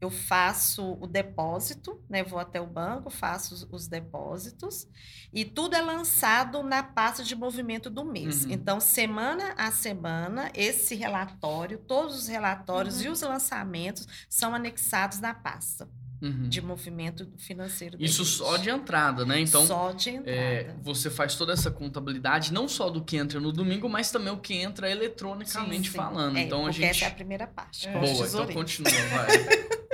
eu 0.00 0.10
faço 0.10 0.96
o 1.00 1.06
depósito, 1.06 2.00
né? 2.08 2.22
Vou 2.22 2.38
até 2.38 2.60
o 2.60 2.66
banco, 2.66 3.10
faço 3.10 3.54
os, 3.54 3.66
os 3.70 3.88
depósitos 3.88 4.86
e 5.32 5.44
tudo 5.44 5.74
é 5.76 5.80
lançado 5.80 6.62
na 6.62 6.82
pasta 6.82 7.22
de 7.24 7.34
movimento 7.34 7.90
do 7.90 8.04
mês. 8.04 8.44
Uhum. 8.44 8.52
Então, 8.52 8.80
semana 8.80 9.54
a 9.56 9.70
semana, 9.72 10.50
esse 10.54 10.94
relatório, 10.94 11.78
todos 11.78 12.14
os 12.16 12.28
relatórios 12.28 12.98
Uhum. 13.00 13.06
e 13.06 13.08
os 13.08 13.22
lançamentos 13.22 14.06
são 14.28 14.54
anexados 14.54 15.18
na 15.20 15.34
pasta 15.34 15.88
Uhum. 16.20 16.48
de 16.48 16.60
movimento 16.60 17.30
financeiro. 17.38 17.96
Isso 18.00 18.24
só 18.24 18.56
de 18.56 18.68
entrada, 18.70 19.24
né? 19.24 19.38
Então, 19.40 19.64
só 19.64 19.92
de 19.92 20.10
entrada. 20.10 20.30
é, 20.36 20.74
você 20.82 21.08
faz 21.08 21.36
toda 21.36 21.52
essa 21.52 21.70
contabilidade, 21.70 22.52
não 22.52 22.66
só 22.66 22.90
do 22.90 23.04
que 23.04 23.16
entra 23.16 23.38
no 23.38 23.52
domingo, 23.52 23.88
mas 23.88 24.10
também 24.10 24.32
o 24.32 24.36
que 24.38 24.54
entra 24.54 24.90
eletronicamente 24.90 25.86
Sim, 25.88 25.92
sim. 25.92 25.96
falando. 25.96 26.36
É, 26.36 26.40
então 26.42 26.66
a 26.66 26.72
gente. 26.72 26.86
essa 26.86 27.04
é 27.04 27.08
a 27.08 27.10
primeira 27.12 27.46
parte. 27.46 27.86
É. 27.88 27.92
Boa, 27.92 28.26
então 28.26 28.46
continua, 28.48 28.90
vai. 28.90 29.28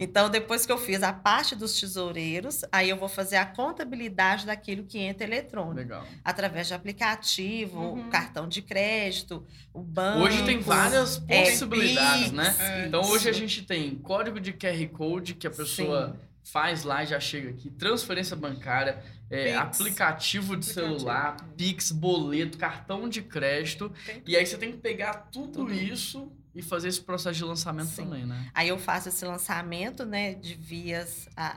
Então, 0.00 0.28
depois 0.28 0.66
que 0.66 0.72
eu 0.72 0.78
fiz 0.78 1.02
a 1.02 1.12
parte 1.12 1.54
dos 1.54 1.78
tesoureiros, 1.78 2.62
aí 2.72 2.90
eu 2.90 2.96
vou 2.96 3.08
fazer 3.08 3.36
a 3.36 3.46
contabilidade 3.46 4.46
daquilo 4.46 4.84
que 4.84 4.98
entra 4.98 5.24
eletrônico. 5.26 5.76
Legal. 5.76 6.04
Através 6.24 6.66
de 6.66 6.74
aplicativo, 6.74 7.80
Uhum. 7.80 8.10
cartão 8.10 8.48
de 8.48 8.60
crédito, 8.62 9.46
o 9.72 9.80
banco. 9.80 10.20
Hoje 10.24 10.44
tem 10.44 10.58
várias 10.58 11.22
é, 11.28 11.44
possibilidades, 11.44 12.24
Pix, 12.24 12.32
né? 12.32 12.56
É. 12.58 12.86
Então 12.86 13.02
hoje 13.02 13.28
a 13.28 13.32
gente 13.32 13.62
tem 13.62 13.94
código 13.96 14.40
de 14.40 14.52
QR 14.52 14.86
Code 14.88 15.34
que 15.34 15.46
a 15.46 15.50
pessoa 15.50 16.08
Sim. 16.12 16.50
faz 16.52 16.82
lá 16.82 17.04
e 17.04 17.06
já 17.06 17.20
chega 17.20 17.50
aqui, 17.50 17.70
transferência 17.70 18.34
bancária, 18.36 19.02
é, 19.30 19.54
aplicativo 19.56 20.56
de 20.56 20.68
Aplicativo. 20.70 20.98
celular, 20.98 21.36
Pix, 21.56 21.90
boleto, 21.92 22.58
cartão 22.58 23.08
de 23.08 23.22
crédito. 23.22 23.90
Tem 24.04 24.22
E 24.26 24.36
aí 24.36 24.44
você 24.46 24.56
tem 24.58 24.72
que 24.72 24.78
pegar 24.78 25.28
tudo, 25.32 25.52
Tudo. 25.66 25.72
isso 25.72 26.30
e 26.54 26.62
fazer 26.62 26.88
esse 26.88 27.00
processo 27.00 27.36
de 27.36 27.44
lançamento 27.44 27.88
Sim. 27.88 28.04
também, 28.04 28.24
né? 28.24 28.48
Aí 28.54 28.68
eu 28.68 28.78
faço 28.78 29.08
esse 29.08 29.24
lançamento, 29.24 30.04
né, 30.04 30.34
de 30.34 30.54
vias, 30.54 31.28
a- 31.36 31.56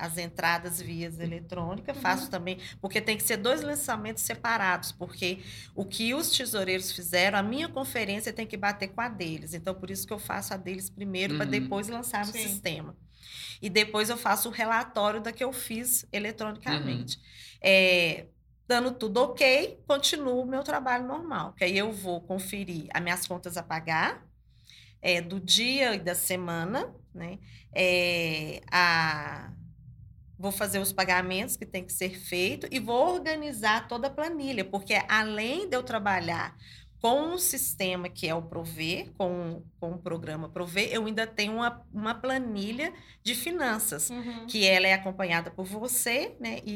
a- 0.00 0.06
as 0.06 0.16
entradas 0.16 0.80
vias 0.80 1.18
eletrônicas, 1.20 1.94
Uhum. 1.96 2.02
faço 2.02 2.30
também, 2.30 2.58
porque 2.80 3.00
tem 3.00 3.16
que 3.16 3.22
ser 3.22 3.36
dois 3.36 3.62
lançamentos 3.62 4.22
separados, 4.22 4.90
porque 4.92 5.40
o 5.74 5.84
que 5.84 6.14
os 6.14 6.30
tesoureiros 6.30 6.90
fizeram, 6.92 7.38
a 7.38 7.42
minha 7.42 7.68
conferência 7.68 8.32
tem 8.32 8.46
que 8.46 8.56
bater 8.56 8.88
com 8.88 9.00
a 9.02 9.08
deles, 9.08 9.52
então 9.52 9.74
por 9.74 9.90
isso 9.90 10.06
que 10.06 10.12
eu 10.12 10.18
faço 10.18 10.54
a 10.54 10.56
deles 10.56 10.88
primeiro, 10.88 11.36
para 11.36 11.44
Uhum. 11.44 11.50
depois 11.50 11.88
lançar 11.88 12.24
no 12.26 12.32
Sim. 12.32 12.38
sistema. 12.48 12.96
E 13.60 13.68
depois 13.68 14.08
eu 14.08 14.16
faço 14.16 14.48
o 14.48 14.52
relatório 14.52 15.20
da 15.20 15.32
que 15.32 15.42
eu 15.44 15.52
fiz 15.52 16.06
eletronicamente. 16.12 17.16
Uhum. 17.18 17.22
É, 17.60 18.26
dando 18.66 18.92
tudo 18.92 19.18
ok, 19.22 19.80
continuo 19.86 20.42
o 20.42 20.46
meu 20.46 20.62
trabalho 20.62 21.06
normal, 21.06 21.52
que 21.54 21.64
aí 21.64 21.76
eu 21.76 21.90
vou 21.92 22.20
conferir 22.20 22.86
as 22.94 23.02
minhas 23.02 23.26
contas 23.26 23.56
a 23.56 23.62
pagar, 23.62 24.22
é, 25.02 25.20
do 25.20 25.38
dia 25.40 25.94
e 25.94 25.98
da 25.98 26.14
semana, 26.14 26.92
né? 27.14 27.38
É, 27.74 28.60
a, 28.70 29.52
vou 30.38 30.52
fazer 30.52 30.78
os 30.78 30.92
pagamentos 30.92 31.56
que 31.56 31.66
tem 31.66 31.84
que 31.84 31.92
ser 31.92 32.10
feito 32.18 32.66
e 32.70 32.78
vou 32.78 33.14
organizar 33.14 33.88
toda 33.88 34.06
a 34.06 34.10
planilha, 34.10 34.64
porque 34.64 34.94
além 35.08 35.68
de 35.68 35.76
eu 35.76 35.82
trabalhar 35.82 36.56
com 37.00 37.32
o 37.34 37.38
sistema 37.38 38.08
que 38.08 38.26
é 38.26 38.34
o 38.34 38.42
Prover, 38.42 39.12
com, 39.16 39.62
com 39.78 39.92
o 39.92 39.98
programa 39.98 40.48
Prover, 40.48 40.88
eu 40.92 41.06
ainda 41.06 41.26
tenho 41.26 41.54
uma, 41.54 41.84
uma 41.92 42.14
planilha 42.14 42.92
de 43.22 43.34
finanças, 43.36 44.10
Uhum. 44.10 44.46
que 44.46 44.66
ela 44.66 44.86
é 44.86 44.94
acompanhada 44.94 45.50
por 45.50 45.64
você, 45.64 46.36
né? 46.40 46.58
E, 46.64 46.72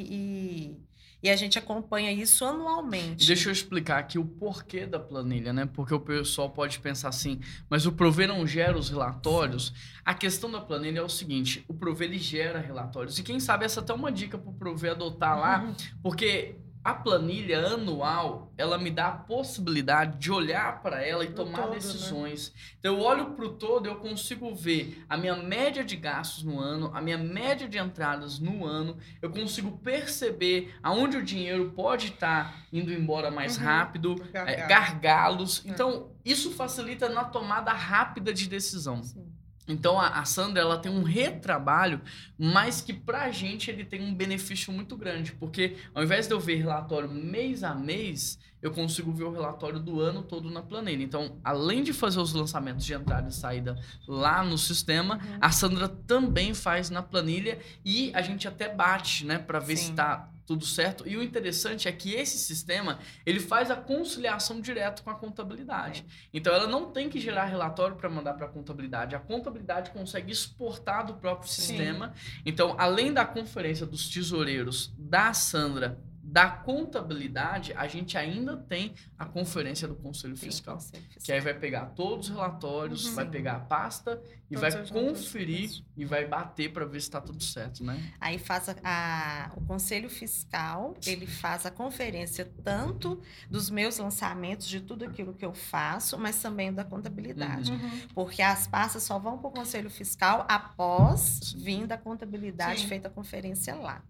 e, 0.77 0.77
e 1.23 1.31
a 1.31 1.37
gente 1.37 1.59
acompanha 1.59 2.11
isso 2.11 2.45
anualmente. 2.45 3.27
Deixa 3.27 3.49
eu 3.49 3.53
explicar 3.53 3.99
aqui 3.99 4.19
o 4.19 4.25
porquê 4.25 4.85
da 4.87 4.99
planilha, 4.99 5.53
né? 5.53 5.67
Porque 5.73 5.95
o 5.95 6.01
pessoal 6.01 6.51
pode 6.51 6.79
pensar 6.81 7.09
assim, 7.11 7.41
mas 7.71 7.87
o 7.87 7.93
Prover 7.93 8.27
não 8.29 8.47
gera 8.47 8.77
os 8.77 8.89
relatórios. 8.91 9.73
A 10.05 10.15
questão 10.15 10.51
da 10.51 10.61
planilha 10.61 10.99
é 10.99 11.03
o 11.03 11.09
seguinte: 11.09 11.65
o 11.69 11.75
Prover 11.75 12.09
ele 12.09 12.19
gera 12.19 12.59
relatórios. 12.59 13.19
E 13.19 13.23
quem 13.23 13.39
sabe 13.39 13.65
essa 13.65 13.81
é 13.81 13.83
até 13.83 13.93
uma 13.93 14.11
dica 14.11 14.37
para 14.37 14.51
o 14.51 14.55
Prover 14.55 14.91
adotar 14.93 15.39
lá, 15.39 15.63
Uhum. 15.63 15.75
porque 16.03 16.57
a 16.85 16.95
planilha 16.95 17.67
anual 17.67 18.53
ela 18.59 18.77
me 18.77 18.91
dá 18.91 19.09
a 19.09 19.13
possibilidade 19.13 20.19
de 20.19 20.31
olhar 20.33 20.83
para 20.83 21.01
ela 21.07 21.25
e 21.25 21.29
Pro 21.29 21.45
tomar 21.45 21.59
todo, 21.63 21.69
né? 21.71 21.75
decisões. 21.77 22.53
Então 22.79 22.95
eu 22.97 23.01
olho 23.03 23.31
para 23.33 23.45
o 23.45 23.51
todo 23.55 23.87
e 23.87 23.89
eu 23.91 23.97
consigo 23.97 24.55
ver 24.55 25.05
a 25.09 25.17
minha 25.17 25.37
média 25.37 25.85
de 25.85 25.97
gastos 25.97 26.43
no 26.43 26.59
ano, 26.59 26.91
a 26.95 27.01
minha 27.01 27.19
média 27.19 27.69
de 27.69 27.79
entradas 27.79 28.39
no 28.39 28.65
ano, 28.67 28.97
eu 29.21 29.31
consigo 29.31 29.79
perceber 29.79 30.75
aonde 30.83 31.17
o 31.17 31.23
dinheiro 31.25 31.71
pode 31.75 32.09
estar 32.09 32.65
indo 32.73 32.93
embora 32.93 33.31
mais 33.31 33.57
Uhum. 33.57 33.65
rápido, 33.65 34.17
é, 34.33 34.67
gargalos. 34.67 35.63
É. 35.65 35.71
Então 35.71 36.11
isso 36.25 36.51
facilita 36.53 37.09
na 37.09 37.25
tomada 37.25 37.73
rápida 37.73 38.33
de 38.33 38.49
decisão. 38.49 39.03
Sim. 39.03 39.27
Então 39.69 40.01
a, 40.01 40.09
a 40.09 40.25
Sandra 40.25 40.61
ela 40.61 40.77
tem 40.79 40.91
um 40.91 41.03
retrabalho, 41.03 42.01
mas 42.39 42.81
que 42.81 42.93
pra 42.93 43.31
gente 43.31 43.71
ele 43.71 43.85
tem 43.85 44.03
um 44.03 44.13
benefício 44.15 44.73
muito 44.73 44.97
grande, 44.97 45.33
porque 45.33 45.77
ao 45.95 46.03
invés 46.03 46.27
de 46.27 46.35
eu 46.35 46.41
ver 46.41 46.57
relatório 46.57 47.09
mês 47.09 47.63
a 47.63 47.75
mês, 47.75 48.39
eu 48.61 48.73
consigo 48.73 49.13
ver 49.13 49.25
o 49.25 49.31
relatório 49.33 49.79
do 49.81 50.01
ano 50.01 50.23
todo 50.23 50.51
na 50.51 50.63
planilha. 50.63 51.03
Então, 51.03 51.39
além 51.45 51.83
de 51.83 51.93
fazer 51.93 52.21
os 52.21 52.33
lançamentos 52.33 52.85
de 52.85 52.93
entrada 52.95 53.29
e 53.29 53.33
saída 53.33 53.79
lá 54.07 54.43
no 54.45 54.59
sistema, 54.59 55.15
Uhum. 55.17 55.39
a 55.41 55.51
Sandra 55.51 55.89
também 55.89 56.55
faz 56.55 56.91
na 56.91 57.03
planilha 57.03 57.59
e 57.85 58.11
a 58.15 58.23
gente 58.23 58.47
até 58.49 58.69
bate, 58.73 59.25
né, 59.25 59.39
para 59.39 59.59
ver 59.61 59.77
se 59.77 59.87
Sim. 59.87 59.95
tá 59.95 60.29
tudo 60.47 60.65
certo. 60.65 61.07
E 61.07 61.17
o 61.17 61.23
interessante 61.23 61.89
é 61.89 61.93
que 61.93 62.15
esse 62.15 62.39
sistema, 62.39 62.99
ele 63.25 63.41
faz 63.41 63.71
a 63.71 63.77
conciliação 63.77 64.61
direto 64.61 65.03
com 65.03 65.11
a 65.11 65.15
contabilidade. 65.15 66.05
Então 66.33 66.53
ela 66.53 66.67
não 66.67 66.91
tem 66.91 67.09
que 67.09 67.21
gerar 67.21 67.45
relatório 67.45 67.97
para 67.97 68.09
mandar 68.09 68.35
para 68.35 68.47
a 68.47 68.49
contabilidade. 68.49 69.15
A 69.15 69.21
contabilidade 69.21 69.91
consegue 69.91 70.33
exportar 70.33 71.07
do 71.07 71.15
próprio 71.15 71.49
Sim. 71.49 71.63
sistema. 71.63 72.15
Então, 72.45 72.75
além 72.79 73.13
da 73.13 73.25
conferência 73.25 73.87
dos 73.87 74.09
tesoureiros 74.09 74.93
da 74.99 75.33
Sandra, 75.33 75.99
da 76.33 76.49
contabilidade, 76.49 77.75
a 77.75 77.87
gente 77.87 78.17
ainda 78.17 78.57
tem 78.57 78.95
a 79.19 79.27
conferência 79.27 79.87
do 79.87 79.95
Conselho 79.95 80.35
Tem 80.35 80.49
Fiscal. 80.51 80.77
conselho 80.77 81.03
fiscal. 81.03 81.23
Que 81.25 81.31
aí 81.33 81.41
vai 81.41 81.53
pegar 81.53 81.87
todos 81.91 82.29
os 82.31 82.35
relatórios, 82.35 83.05
Uhum. 83.07 83.15
vai 83.15 83.29
pegar 83.29 83.57
a 83.57 83.61
pasta 83.61 84.19
e 84.51 84.55
Todos 84.55 84.61
vai 84.61 84.87
conferir 84.89 85.83
e 85.95 86.05
vai 86.07 86.27
bater 86.27 86.73
para 86.73 86.87
ver 86.87 87.01
se 87.01 87.09
está 87.09 87.21
tudo 87.21 87.43
certo, 87.43 87.85
né? 87.85 88.03
Aí 88.19 88.39
faz 88.39 88.69
a, 88.71 88.75
a- 88.83 89.51
o 89.57 89.61
Conselho 89.67 90.09
Fiscal, 90.09 90.95
ele 91.07 91.27
faz 91.27 91.67
a 91.67 91.71
conferência 91.71 92.51
tanto 92.65 93.21
dos 93.51 93.69
meus 93.69 93.99
lançamentos, 93.99 94.67
de 94.67 94.81
tudo 94.81 95.05
aquilo 95.05 95.35
que 95.35 95.45
eu 95.45 95.53
faço, 95.53 96.19
mas 96.19 96.41
também 96.41 96.73
da 96.73 96.83
contabilidade. 96.85 97.73
Uhum. 97.73 98.09
Porque 98.15 98.41
as 98.41 98.67
pastas 98.67 99.03
só 99.03 99.19
vão 99.19 99.37
para 99.37 99.49
o 99.49 99.53
Conselho 99.53 99.91
Fiscal 99.91 100.47
após 100.49 101.53
vir 101.59 101.87
da 101.87 101.99
contabilidade 101.99 102.81
Sim. 102.81 102.89
feita 102.89 103.09
a 103.09 103.11
conferência 103.11 103.75
lá. 103.75 104.03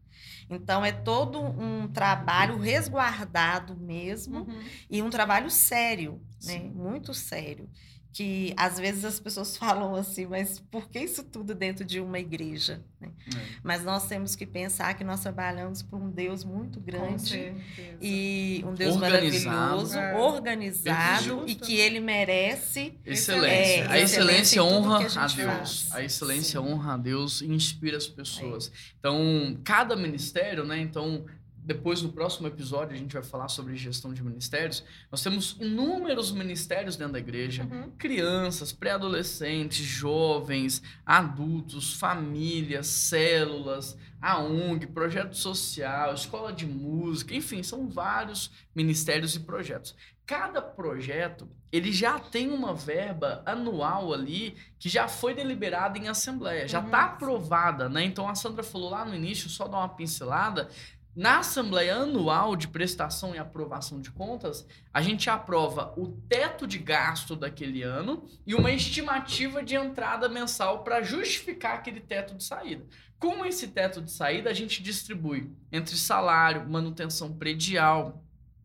Então, 0.50 0.84
é 0.84 0.92
todo 0.92 1.40
um 1.40 1.88
trabalho 1.88 2.58
resguardado 2.58 3.76
mesmo 3.76 4.40
Uhum. 4.40 4.62
e 4.90 5.02
um 5.02 5.10
trabalho 5.10 5.50
sério, 5.50 6.20
né? 6.44 6.58
Muito 6.74 7.12
sério. 7.14 7.68
Que 8.12 8.52
às 8.56 8.78
vezes 8.78 9.04
as 9.04 9.18
pessoas 9.18 9.56
falam 9.56 9.94
assim, 9.94 10.26
mas 10.26 10.58
por 10.70 10.88
que 10.88 11.00
isso 11.00 11.22
tudo 11.22 11.54
dentro 11.54 11.84
de 11.84 11.98
uma 11.98 12.18
igreja? 12.18 12.82
Né? 13.00 13.08
É. 13.34 13.38
Mas 13.62 13.82
nós 13.82 14.06
temos 14.06 14.36
que 14.36 14.44
pensar 14.44 14.92
que 14.94 15.02
nós 15.02 15.20
trabalhamos 15.20 15.82
por 15.82 15.98
um 15.98 16.10
Deus 16.10 16.44
muito 16.44 16.78
grande 16.78 17.54
e 18.00 18.62
um 18.66 18.74
Deus 18.74 18.96
organizado, 18.96 19.56
maravilhoso, 19.56 19.98
é. 19.98 20.14
organizado 20.14 21.44
e 21.46 21.54
que 21.54 21.78
ele 21.78 22.00
merece 22.00 22.94
excelência. 23.06 23.84
É, 23.84 23.86
a 23.88 23.98
excelência 23.98 24.62
honra 24.62 24.96
a, 24.96 25.24
a, 25.24 25.26
Deus. 25.26 25.82
Faz. 25.82 25.88
A 25.92 26.02
excelência 26.02 26.60
Sim. 26.60 26.66
honra 26.66 26.94
a 26.94 26.96
Deus 26.98 27.40
e 27.40 27.46
inspira 27.46 27.96
as 27.96 28.06
pessoas. 28.06 28.68
É. 28.68 28.70
Então, 28.98 29.58
cada 29.64 29.96
ministério, 29.96 30.64
né? 30.64 30.78
Então, 30.78 31.24
depois 31.62 32.02
no 32.02 32.12
próximo 32.12 32.48
episódio 32.48 32.94
a 32.94 32.98
gente 32.98 33.12
vai 33.12 33.22
falar 33.22 33.48
sobre 33.48 33.76
gestão 33.76 34.12
de 34.12 34.22
ministérios. 34.22 34.84
Nós 35.10 35.22
temos 35.22 35.56
inúmeros 35.60 36.32
ministérios 36.32 36.96
dentro 36.96 37.12
da 37.12 37.18
igreja: 37.20 37.62
uhum. 37.70 37.92
crianças, 37.96 38.72
pré-adolescentes, 38.72 39.84
jovens, 39.84 40.82
adultos, 41.06 41.94
famílias, 41.94 42.88
células, 42.88 43.96
a 44.20 44.38
ONG, 44.40 44.88
projeto 44.88 45.36
social, 45.36 46.14
escola 46.14 46.52
de 46.52 46.66
música, 46.66 47.34
enfim, 47.34 47.62
são 47.62 47.88
vários 47.88 48.50
ministérios 48.74 49.36
e 49.36 49.40
projetos. 49.40 49.94
Cada 50.24 50.62
projeto, 50.62 51.48
ele 51.70 51.92
já 51.92 52.18
tem 52.18 52.50
uma 52.50 52.72
verba 52.72 53.42
anual 53.44 54.12
ali 54.14 54.56
que 54.78 54.88
já 54.88 55.08
foi 55.08 55.34
deliberada 55.34 55.98
em 55.98 56.08
assembleia, 56.08 56.66
já 56.66 56.80
está 56.80 56.98
uhum. 56.98 57.12
aprovada, 57.12 57.88
né? 57.88 58.04
Então 58.04 58.28
a 58.28 58.34
Sandra 58.34 58.62
falou 58.62 58.90
lá 58.90 59.04
no 59.04 59.14
início, 59.14 59.48
só 59.48 59.66
dar 59.66 59.78
uma 59.78 59.88
pincelada, 59.88 60.68
na 61.14 61.40
Assembleia 61.40 61.96
Anual 61.96 62.56
de 62.56 62.68
Prestação 62.68 63.34
e 63.34 63.38
Aprovação 63.38 64.00
de 64.00 64.10
Contas, 64.10 64.66
a 64.92 65.02
gente 65.02 65.28
aprova 65.28 65.92
o 65.96 66.08
teto 66.28 66.66
de 66.66 66.78
gasto 66.78 67.36
daquele 67.36 67.82
ano 67.82 68.24
e 68.46 68.54
uma 68.54 68.70
estimativa 68.70 69.62
de 69.62 69.74
entrada 69.74 70.26
mensal 70.28 70.82
para 70.82 71.02
justificar 71.02 71.74
aquele 71.74 72.00
teto 72.00 72.34
de 72.34 72.42
saída. 72.42 72.86
Com 73.18 73.44
esse 73.44 73.68
teto 73.68 74.00
de 74.00 74.10
saída, 74.10 74.48
a 74.48 74.54
gente 74.54 74.82
distribui 74.82 75.50
entre 75.70 75.96
salário, 75.96 76.68
manutenção 76.68 77.32
predial, 77.36 78.24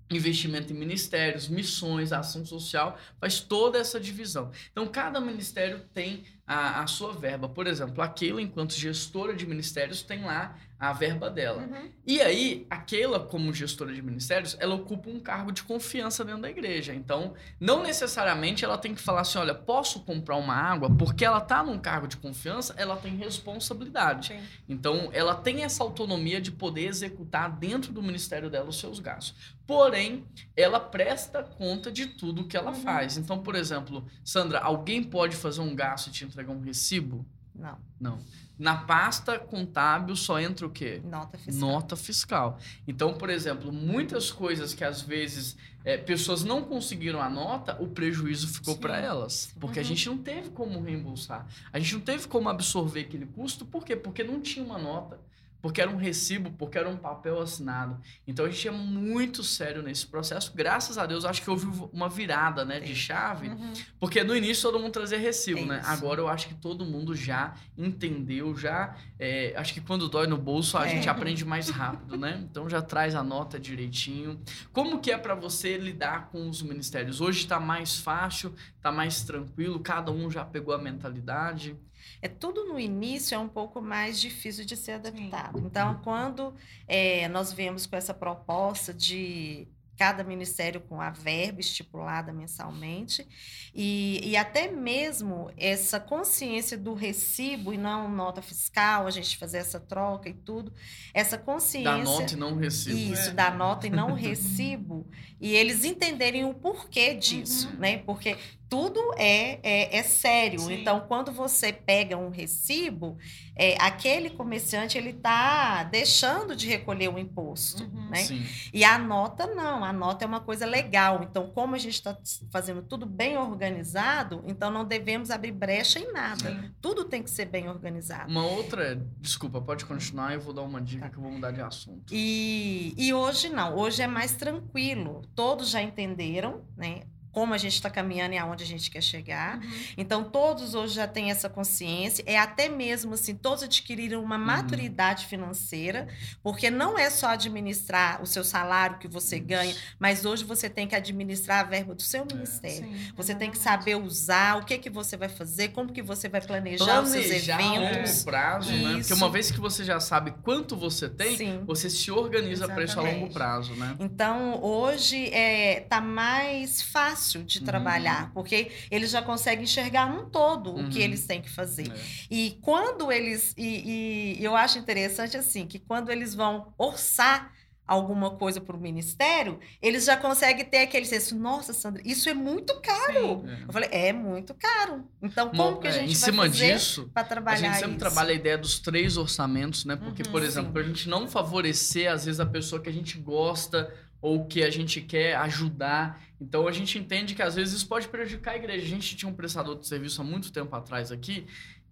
investimento 0.10 0.72
em 0.72 0.76
ministérios, 0.76 1.50
missões, 1.50 2.14
ação 2.14 2.46
social, 2.46 2.98
faz 3.20 3.42
toda 3.42 3.78
essa 3.78 4.00
divisão. 4.00 4.52
Então, 4.72 4.88
cada 4.88 5.20
ministério 5.20 5.82
tem 5.94 6.24
a, 6.48 6.82
a 6.82 6.88
sua 6.88 7.12
verba. 7.12 7.50
Por 7.50 7.68
exemplo, 7.68 8.02
a 8.02 8.08
Keila, 8.08 8.42
enquanto 8.42 8.74
gestora 8.74 9.36
de 9.36 9.46
ministérios, 9.46 10.02
tem 10.02 10.24
lá 10.24 10.58
a 10.80 10.94
verba 10.94 11.30
dela. 11.30 11.64
Uhum. 11.64 11.92
E 12.06 12.22
aí, 12.22 12.68
a 12.70 12.78
Keila, 12.78 13.20
como 13.20 13.52
gestora 13.52 13.92
de 13.92 14.02
ministérios, 14.02 14.56
ela 14.60 14.76
ocupa 14.76 15.10
um 15.10 15.20
cargo 15.20 15.52
de 15.52 15.64
confiança 15.64 16.24
dentro 16.24 16.44
da 16.44 16.50
igreja. 16.50 16.94
Então, 16.94 17.34
não 17.60 17.82
necessariamente 17.82 18.64
ela 18.64 18.78
tem 18.78 18.94
que 18.94 19.02
falar 19.02 19.22
assim: 19.22 19.40
olha, 19.40 19.56
posso 19.56 20.02
comprar 20.02 20.38
uma 20.38 20.54
água? 20.54 20.90
Porque 20.96 21.26
ela 21.26 21.40
está 21.40 21.64
num 21.64 21.80
cargo 21.80 22.08
de 22.08 22.18
confiança, 22.18 22.76
ela 22.78 22.96
tem 22.96 23.16
responsabilidade. 23.16 24.28
Sim. 24.28 24.40
Então, 24.70 25.10
ela 25.14 25.34
tem 25.34 25.64
essa 25.64 25.84
autonomia 25.84 26.40
de 26.40 26.52
poder 26.52 26.86
executar 26.86 27.50
dentro 27.50 27.92
do 27.92 28.04
ministério 28.04 28.50
dela 28.50 28.70
os 28.70 28.80
seus 28.80 29.00
gastos. 29.00 29.58
Porém, 29.66 30.26
ela 30.56 30.80
presta 30.80 31.44
conta 31.44 31.92
de 31.92 32.06
tudo 32.06 32.48
que 32.48 32.56
ela 32.56 32.72
uhum. 32.72 32.82
faz. 32.82 33.18
Então, 33.18 33.40
por 33.40 33.56
exemplo, 33.56 34.06
Sandra, 34.24 34.60
alguém 34.60 35.04
pode 35.04 35.36
fazer 35.36 35.60
um 35.60 35.76
gasto 35.76 36.08
e 36.08 36.12
te 36.12 36.24
entregar 36.38 36.52
um 36.52 36.62
recibo? 36.62 37.26
Não. 37.54 37.78
Não. 38.00 38.20
Na 38.58 38.78
pasta 38.78 39.40
contábil 39.40 40.16
só 40.16 40.40
entra 40.40 40.66
o 40.66 40.70
quê? 40.70 41.02
Nota 41.04 41.38
fiscal. 41.38 41.60
Nota 41.60 41.96
fiscal. 41.96 42.60
Então, 42.88 43.14
por 43.16 43.30
exemplo, 43.30 43.72
muitas 43.72 44.32
coisas 44.32 44.74
que 44.76 44.84
às 44.84 45.02
vezes 45.02 45.58
é, 45.84 45.98
pessoas 45.98 46.44
não 46.44 46.64
conseguiram 46.64 47.20
a 47.20 47.30
nota, 47.30 47.76
o 47.82 47.88
prejuízo 47.88 48.48
ficou 48.48 48.78
para 48.78 48.98
elas. 49.00 49.54
Porque 49.60 49.80
uhum. 49.80 49.86
a 49.86 49.88
gente 49.88 50.08
não 50.08 50.18
teve 50.18 50.50
como 50.52 50.82
reembolsar. 50.82 51.48
A 51.74 51.80
gente 51.80 51.96
não 51.96 52.02
teve 52.02 52.28
como 52.28 52.48
absorver 52.50 53.02
aquele 53.02 53.26
custo. 53.26 53.66
Por 53.66 53.84
quê? 53.84 53.96
Porque 53.96 54.24
não 54.24 54.40
tinha 54.40 54.64
uma 54.64 54.78
nota 54.78 55.20
porque 55.68 55.82
era 55.82 55.92
um 55.92 55.98
recibo, 55.98 56.50
porque 56.52 56.78
era 56.78 56.88
um 56.88 56.96
papel 56.96 57.42
assinado. 57.42 58.00
Então 58.26 58.46
a 58.46 58.50
gente 58.50 58.70
é 58.70 58.72
muito 58.72 59.44
sério 59.44 59.84
nesse 59.84 60.08
processo. 60.08 60.54
Graças 60.56 60.98
a 60.98 61.06
Deus, 61.06 61.26
acho 61.26 61.42
que 61.42 61.50
houve 61.50 61.68
uma 61.92 62.08
virada 62.08 62.64
né, 62.64 62.80
de 62.80 62.96
chave, 62.96 63.50
uhum. 63.50 63.74
porque 64.00 64.24
no 64.24 64.34
início 64.34 64.64
todo 64.64 64.80
mundo 64.80 64.94
trazia 64.94 65.18
recibo, 65.18 65.66
né? 65.66 65.82
Agora 65.84 66.22
eu 66.22 66.30
acho 66.30 66.48
que 66.48 66.54
todo 66.54 66.86
mundo 66.86 67.14
já 67.14 67.54
entendeu, 67.78 68.56
já. 68.56 68.96
É, 69.20 69.54
acho 69.58 69.74
que 69.74 69.82
quando 69.82 70.08
dói 70.08 70.26
no 70.26 70.38
bolso 70.38 70.78
a 70.78 70.88
é. 70.88 70.90
gente 70.92 71.10
aprende 71.10 71.44
mais 71.44 71.70
rápido, 71.70 72.16
né? 72.16 72.42
Então 72.50 72.70
já 72.70 72.82
traz 72.82 73.14
a 73.14 73.22
nota 73.22 73.60
direitinho. 73.60 74.40
Como 74.72 75.02
que 75.02 75.12
é 75.12 75.18
para 75.18 75.36
você 75.36 75.78
lidar 75.78 76.30
com 76.30 76.50
os 76.50 76.62
ministérios? 76.62 77.20
Hoje 77.20 77.40
está 77.40 77.60
mais 77.60 77.98
fácil, 78.00 78.56
está 78.78 78.90
mais 78.90 79.22
tranquilo, 79.24 79.82
cada 79.82 80.14
um 80.14 80.32
já 80.32 80.46
pegou 80.46 80.74
a 80.74 80.78
mentalidade. 80.78 81.76
É 82.22 82.28
tudo 82.28 82.66
no 82.66 82.80
início 82.80 83.36
é 83.36 83.40
um 83.40 83.48
pouco 83.48 83.82
mais 83.82 84.20
difícil 84.20 84.66
de 84.66 84.76
ser 84.76 84.94
adaptado. 84.94 85.60
Sim. 85.60 85.66
Então, 85.66 86.00
quando 86.04 86.54
é, 86.88 87.28
nós 87.28 87.54
viemos 87.54 87.86
com 87.86 87.96
essa 87.96 88.14
proposta 88.14 88.94
de 88.94 89.68
cada 89.98 90.24
ministério 90.24 90.80
com 90.80 91.02
a 91.02 91.10
verba 91.10 91.60
estipulada 91.60 92.32
mensalmente, 92.32 93.28
e, 93.74 94.22
e 94.24 94.38
até 94.38 94.72
mesmo 94.72 95.52
essa 95.58 96.00
consciência 96.00 96.78
do 96.78 96.94
recibo 96.94 97.74
e 97.74 97.78
não 97.78 98.08
nota 98.08 98.42
fiscal, 98.42 99.08
a 99.08 99.12
gente 99.12 99.38
fazer 99.38 99.58
essa 99.58 99.80
troca 99.80 100.30
e 100.30 100.34
tudo, 100.34 100.72
essa 101.14 101.38
consciência... 101.38 101.92
Da 101.92 101.98
nota 101.98 102.34
e 102.34 102.38
não 102.38 102.56
recibo. 102.56 102.96
Isso, 102.96 103.30
é. 103.30 103.34
da 103.34 103.50
nota 103.50 103.88
e 103.88 103.90
não 103.90 104.14
recibo, 104.16 105.10
e 105.42 105.56
eles 105.56 105.84
entenderem 105.84 106.46
o 106.46 106.54
porquê 106.54 107.16
disso, 107.16 107.68
uhum. 107.70 107.80
né? 107.80 107.98
Porque 107.98 108.38
tudo 108.70 109.00
é, 109.18 109.60
é, 109.64 109.98
é 109.98 110.04
sério. 110.04 110.60
Sim. 110.60 110.82
Então, 110.82 111.06
quando 111.08 111.32
você 111.32 111.72
pega 111.72 112.18
um 112.18 112.30
recibo, 112.30 113.18
é, 113.56 113.76
aquele 113.82 114.30
comerciante 114.30 114.98
ele 114.98 115.12
está 115.12 115.84
deixando 115.84 116.56
de 116.56 116.68
recolher 116.68 117.10
o 117.10 117.18
imposto, 117.18 117.84
uhum. 117.84 118.10
né? 118.10 118.24
Sim. 118.24 118.46
E 118.74 118.84
a 118.84 118.98
nota 118.98 119.48
não, 119.48 119.84
a 119.84 119.94
nota 119.94 120.26
é 120.26 120.28
uma 120.28 120.42
coisa 120.42 120.66
legal. 120.66 121.24
Então, 121.24 121.50
como 121.50 121.76
a 121.76 121.78
gente 121.78 121.94
está 121.94 122.18
fazendo 122.52 122.82
tudo 122.82 123.06
bem 123.06 123.38
organizado, 123.38 124.44
então 124.46 124.70
não 124.70 124.86
devemos 124.86 125.32
abrir 125.32 125.52
brecha 125.52 126.00
em 126.00 126.12
nada. 126.12 126.52
Sim. 126.52 126.72
Tudo 126.82 127.06
tem 127.06 127.24
que 127.24 127.30
ser 127.30 127.46
bem 127.46 127.70
organizado. 127.70 128.30
Uma 128.30 128.46
outra, 128.46 129.02
desculpa, 129.20 129.62
pode 129.62 129.86
continuar. 129.86 130.34
Eu 130.34 130.42
vou 130.42 130.54
dar 130.54 130.64
uma 130.64 130.82
dica 130.82 131.06
tá. 131.06 131.10
que 131.10 131.18
eu 131.18 131.22
vou 131.22 131.32
mudar 131.32 131.52
de 131.52 131.62
assunto. 131.62 132.14
E, 132.14 132.94
e 132.98 133.14
hoje 133.14 133.50
não, 133.50 133.76
hoje 133.76 134.02
é 134.02 134.08
mais 134.08 134.34
tranquilo. 134.34 135.22
Todos 135.34 135.70
já 135.70 135.82
entenderam, 135.82 136.66
né? 136.76 137.04
Como 137.38 137.54
a 137.54 137.58
gente 137.60 137.76
está 137.76 137.88
caminhando 137.88 138.34
e 138.34 138.38
aonde 138.40 138.64
a 138.64 138.66
gente 138.66 138.90
quer 138.90 139.04
chegar. 139.04 139.60
Uhum. 139.60 139.70
Então, 139.96 140.24
todos 140.24 140.74
hoje 140.74 140.96
já 140.96 141.08
têm 141.08 141.30
essa 141.30 141.48
consciência, 141.48 142.24
é 142.26 142.36
até 142.36 142.68
mesmo 142.68 143.14
assim, 143.14 143.36
todos 143.36 143.62
adquiriram 143.62 144.24
uma 144.24 144.40
uhum. 144.40 144.44
maturidade 144.44 145.28
financeira, 145.28 146.08
porque 146.42 146.72
não 146.72 146.98
é 146.98 147.12
só 147.12 147.28
administrar 147.28 148.24
o 148.24 148.26
seu 148.26 148.44
salário 148.44 148.98
que 148.98 149.08
você 149.08 149.38
ganha, 149.38 149.76
mas 150.00 150.26
hoje 150.26 150.44
você 150.44 150.68
tem 150.68 150.88
que 150.88 150.96
administrar 150.96 151.60
a 151.60 151.64
verba 151.64 151.94
do 151.94 152.02
seu 152.02 152.24
é. 152.24 152.34
ministério. 152.34 152.88
Sim, 152.90 153.12
você 153.16 153.36
tem 153.36 153.52
que 153.52 153.60
saber 153.60 153.94
usar, 153.94 154.58
o 154.58 154.66
que 154.66 154.76
que 154.80 154.90
você 154.90 155.16
vai 155.16 155.30
fazer, 155.30 155.68
como 155.68 155.94
que 155.94 156.02
você 156.02 156.28
vai 156.28 156.42
planejar, 156.42 156.86
planejar 156.86 157.04
os 157.04 157.10
seus 157.10 157.50
eventos. 157.50 158.16
longo 158.16 158.24
prazo, 158.26 158.74
Isso. 158.74 158.84
né? 158.84 158.98
Porque 158.98 159.14
uma 159.14 159.30
vez 159.30 159.52
que 159.52 159.60
você 159.60 159.84
já 159.84 160.00
sabe 160.00 160.34
quanto 160.42 160.76
você 160.76 161.08
tem, 161.08 161.38
Sim. 161.38 161.64
você 161.68 161.88
se 161.88 162.10
organiza 162.10 162.68
para 162.68 162.84
isso 162.84 163.00
a 163.00 163.04
longo 163.04 163.32
prazo, 163.32 163.76
né? 163.76 163.96
Então, 164.00 164.60
hoje 164.64 165.32
é, 165.32 165.82
tá 165.82 166.02
mais 166.02 166.82
fácil 166.82 167.27
fácil 167.28 167.44
de 167.44 167.60
uhum. 167.60 167.66
trabalhar, 167.66 168.32
porque 168.34 168.72
eles 168.90 169.12
já 169.12 169.22
conseguem 169.22 169.66
enxergar 169.66 170.06
um 170.06 170.30
todo 170.30 170.72
uhum. 170.72 170.88
o 170.88 170.90
que 170.90 171.00
uhum. 171.00 171.04
eles 171.04 171.26
têm 171.26 171.42
que 171.42 171.50
fazer. 171.50 171.92
É. 171.92 172.00
E 172.32 172.58
quando 172.62 173.12
eles. 173.12 173.54
E, 173.58 174.38
e 174.40 174.44
eu 174.44 174.56
acho 174.56 174.80
interessante 174.80 175.36
assim, 175.36 175.68
que 175.68 175.80
quando 175.80 176.10
eles 176.10 176.34
vão 176.34 176.74
orçar 176.78 177.52
alguma 177.86 178.32
coisa 178.32 178.60
para 178.60 178.76
o 178.76 178.80
ministério, 178.80 179.62
eles 179.82 180.04
já 180.04 180.18
conseguem 180.18 180.66
ter 180.66 180.80
aquele 180.80 181.06
senso, 181.06 181.38
nossa, 181.38 181.72
Sandra, 181.72 182.02
isso 182.04 182.28
é 182.28 182.34
muito 182.34 182.76
caro. 182.82 183.44
Sim, 183.46 183.50
é. 183.50 183.64
Eu 183.66 183.72
falei, 183.72 183.90
é 183.94 184.12
muito 184.12 184.54
caro. 184.54 185.08
Então, 185.22 185.50
como 185.50 185.76
Bom, 185.76 185.78
que 185.78 185.88
a 185.88 185.92
é, 185.92 185.94
gente 185.94 186.10
é, 186.10 186.12
em 186.12 186.16
vai 186.16 186.30
cima 186.30 186.50
disso, 186.50 187.10
para 187.14 187.24
trabalhar 187.24 187.56
A 187.56 187.62
gente 187.62 187.76
sempre 187.76 187.92
isso? 187.92 188.00
trabalha 188.00 188.32
a 188.32 188.36
ideia 188.36 188.58
dos 188.58 188.80
três 188.80 189.16
orçamentos, 189.16 189.86
né? 189.86 189.96
Porque, 189.96 190.22
uhum, 190.24 190.32
por 190.32 190.44
exemplo, 190.44 190.74
para 190.74 190.82
a 190.82 190.86
gente 190.86 191.08
não 191.08 191.30
favorecer, 191.30 192.12
às 192.12 192.26
vezes, 192.26 192.42
a 192.42 192.46
pessoa 192.46 192.82
que 192.82 192.90
a 192.90 192.94
gente 192.94 193.18
gosta 193.18 193.90
ou 194.22 194.46
que 194.46 194.64
a 194.64 194.70
gente 194.70 195.02
quer 195.02 195.36
ajudar. 195.36 196.22
Então 196.40 196.68
a 196.68 196.72
gente 196.72 196.98
entende 196.98 197.36
que 197.36 197.42
às 197.42 197.56
vezes 197.56 197.76
isso 197.76 197.88
pode 197.88 198.08
prejudicar 198.08 198.54
a 198.54 198.58
igreja. 198.58 198.86
A 198.86 198.90
gente 198.90 199.16
tinha 199.16 199.30
um 199.30 199.36
prestador 199.36 199.78
de 199.80 199.88
serviço 199.88 200.22
há 200.22 200.24
muito 200.24 200.52
tempo 200.52 200.76
atrás 200.76 201.12
aqui 201.12 201.46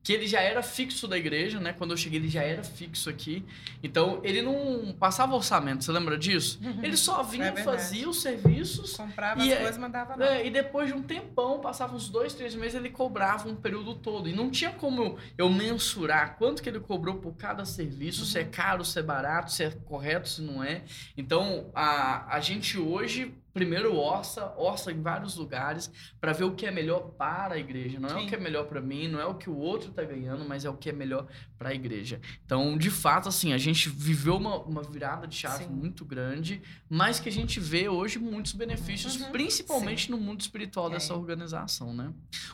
que 0.05 0.13
ele 0.13 0.27
já 0.27 0.39
era 0.39 0.61
fixo 0.61 1.07
da 1.07 1.17
igreja, 1.17 1.59
né? 1.59 1.73
Quando 1.73 1.89
eu 1.89 1.97
cheguei, 1.97 2.19
ele 2.19 2.29
já 2.29 2.43
era 2.43 2.63
fixo 2.63 3.09
aqui. 3.09 3.43
Então, 3.81 4.19
ele 4.23 4.39
não 4.39 4.93
passava 4.93 5.33
orçamento, 5.33 5.83
você 5.83 5.91
lembra 5.91 6.15
disso? 6.15 6.59
Uhum. 6.63 6.83
Ele 6.83 6.95
só 6.95 7.23
vinha, 7.23 7.47
é 7.47 7.63
fazia 7.63 8.07
os 8.07 8.21
serviços. 8.21 8.95
Comprava 8.95 9.43
e, 9.43 9.51
as 9.51 9.57
coisas, 9.57 9.77
mandava 9.79 10.15
lá. 10.15 10.27
É, 10.27 10.45
e 10.45 10.51
depois 10.51 10.89
de 10.89 10.93
um 10.93 11.01
tempão, 11.01 11.59
passava 11.59 11.95
uns 11.95 12.07
dois, 12.07 12.35
três 12.35 12.53
meses, 12.53 12.75
ele 12.75 12.91
cobrava 12.91 13.49
um 13.49 13.55
período 13.55 13.95
todo. 13.95 14.29
E 14.29 14.33
não 14.33 14.51
tinha 14.51 14.69
como 14.69 15.17
eu 15.35 15.49
mensurar 15.49 16.37
quanto 16.37 16.61
que 16.61 16.69
ele 16.69 16.79
cobrou 16.79 17.15
por 17.15 17.35
cada 17.35 17.65
serviço, 17.65 18.19
uhum. 18.19 18.27
se 18.27 18.37
é 18.37 18.43
uhum. 18.43 18.51
caro, 18.51 18.85
se 18.85 18.99
é 18.99 19.01
barato, 19.01 19.51
se 19.51 19.63
é 19.63 19.71
correto, 19.71 20.29
se 20.29 20.43
não 20.43 20.63
é. 20.63 20.83
Então, 21.17 21.71
a, 21.73 22.35
a 22.35 22.39
gente 22.39 22.77
hoje 22.77 23.33
primeiro 23.55 23.95
orça, 23.95 24.53
orça 24.57 24.91
em 24.91 25.01
vários 25.01 25.37
lugares 25.37 25.89
para 26.19 26.33
ver 26.33 26.43
o 26.43 26.51
que 26.53 26.65
é 26.65 26.71
melhor 26.71 27.11
para 27.17 27.55
a 27.55 27.57
igreja. 27.57 27.97
Não 28.01 28.09
é 28.09 28.19
Sim. 28.19 28.25
o 28.25 28.27
que 28.27 28.35
é 28.35 28.37
melhor 28.37 28.65
para 28.65 28.81
mim, 28.81 29.07
não 29.07 29.17
é 29.19 29.25
o 29.25 29.35
que 29.35 29.49
o 29.49 29.55
outro 29.55 29.91
tá 29.91 30.03
ganhando, 30.03 30.43
mas 30.43 30.65
é 30.65 30.69
o 30.69 30.75
que 30.75 30.89
é 30.89 30.91
melhor 30.91 31.25
para 31.57 31.69
a 31.69 31.73
igreja. 31.73 32.19
Então, 32.45 32.77
de 32.77 32.89
fato, 32.91 33.29
assim, 33.29 33.53
a 33.53 33.57
gente 33.57 33.87
viveu 33.87 34.35
uma, 34.35 34.57
uma 34.57 34.83
virada 34.83 35.25
de 35.25 35.37
chave 35.37 35.63
Sim. 35.63 35.69
muito 35.69 36.03
grande, 36.03 36.61
mas 36.89 37.17
que 37.17 37.29
a 37.29 37.31
gente 37.31 37.57
vê 37.61 37.87
hoje 37.87 38.19
muitos 38.19 38.51
benefícios, 38.51 39.15
Uhum. 39.21 39.31
principalmente 39.31 40.11
no 40.11 40.17
mundo 40.17 40.41
espiritual 40.41 40.89
dessa 40.89 41.13
É. 41.13 41.15
organização, 41.15 41.93
né? 41.93 42.11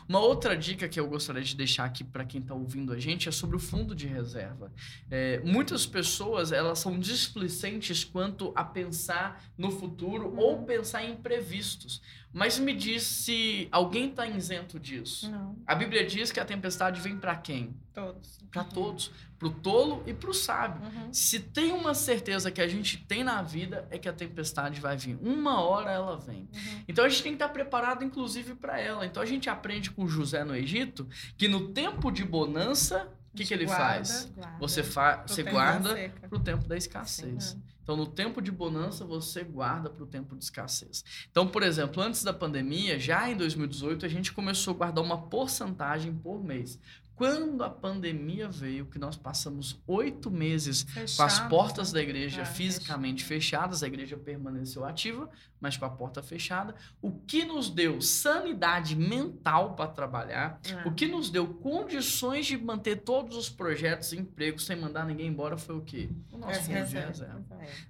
Uma 0.08 0.20
outra 0.20 0.56
dica 0.56 0.88
que 0.88 1.00
eu 1.00 1.08
gostaria 1.08 1.42
de 1.42 1.56
deixar 1.56 1.84
aqui 1.84 2.04
para 2.04 2.24
quem 2.24 2.40
está 2.40 2.54
ouvindo 2.54 2.92
a 2.92 2.98
gente 3.00 3.28
é 3.28 3.32
sobre 3.32 3.56
o 3.56 3.58
fundo 3.58 3.92
de 3.92 4.06
reserva. 4.06 4.70
É, 5.10 5.40
muitas 5.44 5.84
pessoas 5.84 6.52
elas 6.52 6.78
são 6.78 6.96
displicentes 6.96 8.04
quanto 8.04 8.52
a 8.54 8.62
pensar 8.64 9.42
no 9.58 9.72
futuro 9.72 10.28
Uhum. 10.28 10.38
ou 10.38 10.62
pensar 10.62 10.91
em 11.00 11.12
imprevistos. 11.12 12.02
Mas 12.32 12.58
me 12.58 12.74
diz 12.74 13.02
se 13.02 13.68
alguém 13.70 14.08
está 14.08 14.26
isento 14.26 14.80
disso. 14.80 15.30
Não, 15.30 15.56
A 15.66 15.74
Bíblia 15.74 16.04
diz 16.04 16.32
que 16.32 16.40
a 16.40 16.44
tempestade 16.44 17.00
vem 17.00 17.16
para 17.16 17.36
quem? 17.36 17.76
todos. 17.92 18.38
Para 18.50 18.64
todos, 18.64 19.10
para 19.38 19.48
o 19.48 19.50
tolo 19.50 20.02
e 20.06 20.14
para 20.14 20.30
o 20.30 20.34
sábio. 20.34 20.82
Uhum. 20.82 21.12
Se 21.12 21.38
tem 21.38 21.72
uma 21.72 21.94
certeza 21.94 22.50
que 22.50 22.60
a 22.60 22.66
gente 22.66 22.96
tem 22.96 23.22
na 23.22 23.42
vida 23.42 23.86
é 23.90 23.98
que 23.98 24.08
a 24.08 24.12
tempestade 24.12 24.80
vai 24.80 24.96
vir. 24.96 25.18
Uma 25.20 25.60
hora 25.60 25.90
ela 25.90 26.16
vem. 26.16 26.48
Uhum. 26.52 26.84
Então 26.88 27.04
a 27.04 27.08
gente 27.08 27.22
tem 27.22 27.32
que 27.32 27.36
estar 27.36 27.50
preparado, 27.50 28.02
inclusive, 28.02 28.54
para 28.54 28.80
ela. 28.80 29.04
Então 29.04 29.22
a 29.22 29.26
gente 29.26 29.50
aprende 29.50 29.90
com 29.90 30.06
José 30.06 30.42
no 30.42 30.56
Egito 30.56 31.06
que 31.36 31.48
no 31.48 31.68
tempo 31.68 32.10
de 32.10 32.24
bonança, 32.24 33.12
o 33.32 33.36
que, 33.36 33.46
que 33.46 33.54
ele 33.54 33.64
Guarda 33.64 33.84
faz? 33.84 34.30
Guarda. 34.34 34.58
Você, 34.58 34.82
fa 34.82 35.24
você 35.26 35.42
guarda 35.42 35.94
para 36.28 36.38
o 36.38 36.40
tempo 36.40 36.68
da 36.68 36.76
escassez. 36.76 37.44
Sim. 37.44 37.62
Então, 37.82 37.96
no 37.96 38.06
tempo 38.06 38.40
de 38.40 38.52
bonança, 38.52 39.04
você 39.04 39.42
guarda 39.42 39.90
para 39.90 40.04
o 40.04 40.06
tempo 40.06 40.36
de 40.36 40.44
escassez. 40.44 41.02
Então, 41.30 41.48
por 41.48 41.62
exemplo, 41.62 42.00
antes 42.02 42.22
da 42.22 42.32
pandemia, 42.32 42.98
já 42.98 43.28
em 43.28 43.36
2018, 43.36 44.06
a 44.06 44.08
gente 44.08 44.32
começou 44.32 44.74
a 44.74 44.76
guardar 44.76 45.02
uma 45.02 45.22
porcentagem 45.22 46.14
por 46.14 46.44
mês. 46.44 46.78
Quando 47.22 47.62
a 47.62 47.70
pandemia 47.70 48.48
veio, 48.48 48.86
que 48.86 48.98
nós 48.98 49.16
passamos 49.16 49.80
oito 49.86 50.30
meses 50.30 50.82
com 50.82 51.00
as 51.00 51.12
Fechados, 51.16 51.48
portas 51.48 51.92
né? 51.92 52.00
da 52.00 52.02
igreja 52.02 52.42
É, 52.42 52.44
fisicamente 52.44 53.22
fechadas, 53.24 53.82
a 53.82 53.86
igreja 53.86 54.16
permaneceu 54.16 54.84
ativa, 54.84 55.30
mas 55.60 55.76
com 55.76 55.84
a 55.84 55.90
porta 55.90 56.20
fechada, 56.22 56.74
o 57.00 57.12
que 57.12 57.44
nos 57.44 57.70
deu 57.70 58.00
sanidade 58.00 58.96
mental 58.96 59.76
para 59.76 59.86
trabalhar, 59.88 60.58
É. 60.68 60.88
o 60.88 60.92
que 60.92 61.06
nos 61.06 61.30
deu 61.30 61.46
condições 61.46 62.46
de 62.46 62.58
manter 62.58 62.96
todos 63.02 63.36
os 63.36 63.48
projetos 63.48 64.12
empregos 64.12 64.66
sem 64.66 64.74
mandar 64.74 65.06
ninguém 65.06 65.28
embora 65.28 65.56
foi 65.56 65.76
o 65.76 65.80
quê? 65.82 66.08
O 66.32 66.38
nosso 66.38 66.52
É, 66.58 66.62
fundo 66.62 66.74
de 66.88 66.96
reserva. 66.96 67.44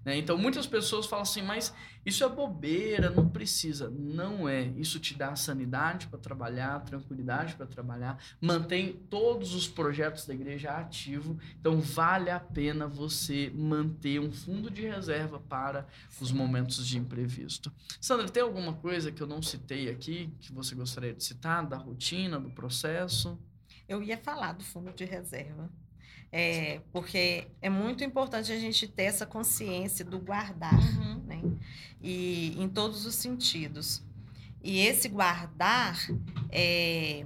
né? 0.05 0.17
Então, 0.19 0.37
muitas 0.37 0.67
pessoas 0.67 1.07
falam 1.07 1.23
assim, 1.23 1.41
mas 1.41 1.73
isso 2.05 2.23
é 2.25 2.29
bobeira, 2.29 3.09
não 3.09 3.29
precisa. 3.29 3.89
Não 3.89 4.49
é. 4.49 4.65
Isso 4.77 4.99
te 5.01 5.15
dá 5.15 5.35
sanidade 5.37 6.09
para 6.09 6.19
trabalhar, 6.19 6.81
tranquilidade 6.81 7.55
para 7.55 7.65
trabalhar, 7.67 8.19
mantém 8.41 9.01
todos 9.23 9.55
os 9.55 9.69
projetos 9.69 10.27
da 10.27 10.35
igreja 10.35 10.71
ativo. 10.73 11.39
Então, 11.61 11.81
vale 11.81 12.29
a 12.29 12.41
pena 12.41 12.89
você 12.89 13.53
manter 13.55 14.19
um 14.19 14.33
fundo 14.33 14.69
de 14.69 14.83
reserva 14.83 15.39
para 15.39 15.87
os 16.21 16.33
momentos 16.33 16.85
de 16.85 16.99
imprevisto. 16.99 17.73
Sandra, 18.01 18.29
tem 18.29 18.43
alguma 18.43 18.73
coisa 18.73 19.13
que 19.13 19.23
eu 19.23 19.27
não 19.29 19.41
citei 19.41 19.89
aqui 19.89 20.29
que 20.41 20.53
você 20.53 20.75
gostaria 20.75 21.13
de 21.15 21.23
citar, 21.23 21.65
da 21.65 21.77
rotina, 21.77 22.41
do 22.41 22.51
processo? 22.51 23.39
Eu 23.89 24.03
ia 24.03 24.19
falar 24.19 24.55
do 24.55 24.65
fundo 24.65 24.93
de 24.93 25.05
reserva. 25.05 25.71
É, 26.33 26.81
porque 26.93 27.47
é 27.61 27.71
muito 27.71 28.03
importante 28.03 28.51
a 28.51 28.59
gente 28.59 28.89
ter 28.89 29.05
essa 29.05 29.25
consciência 29.27 30.05
do 30.05 30.19
guardar, 30.19 30.75
Uhum. 30.75 31.23
né? 31.27 31.43
E 32.03 32.57
em 32.61 32.69
todos 32.69 33.07
os 33.07 33.15
sentidos. 33.15 34.03
E 34.65 34.81
esse 34.81 35.09
guardar 35.09 35.97
é, 36.51 37.25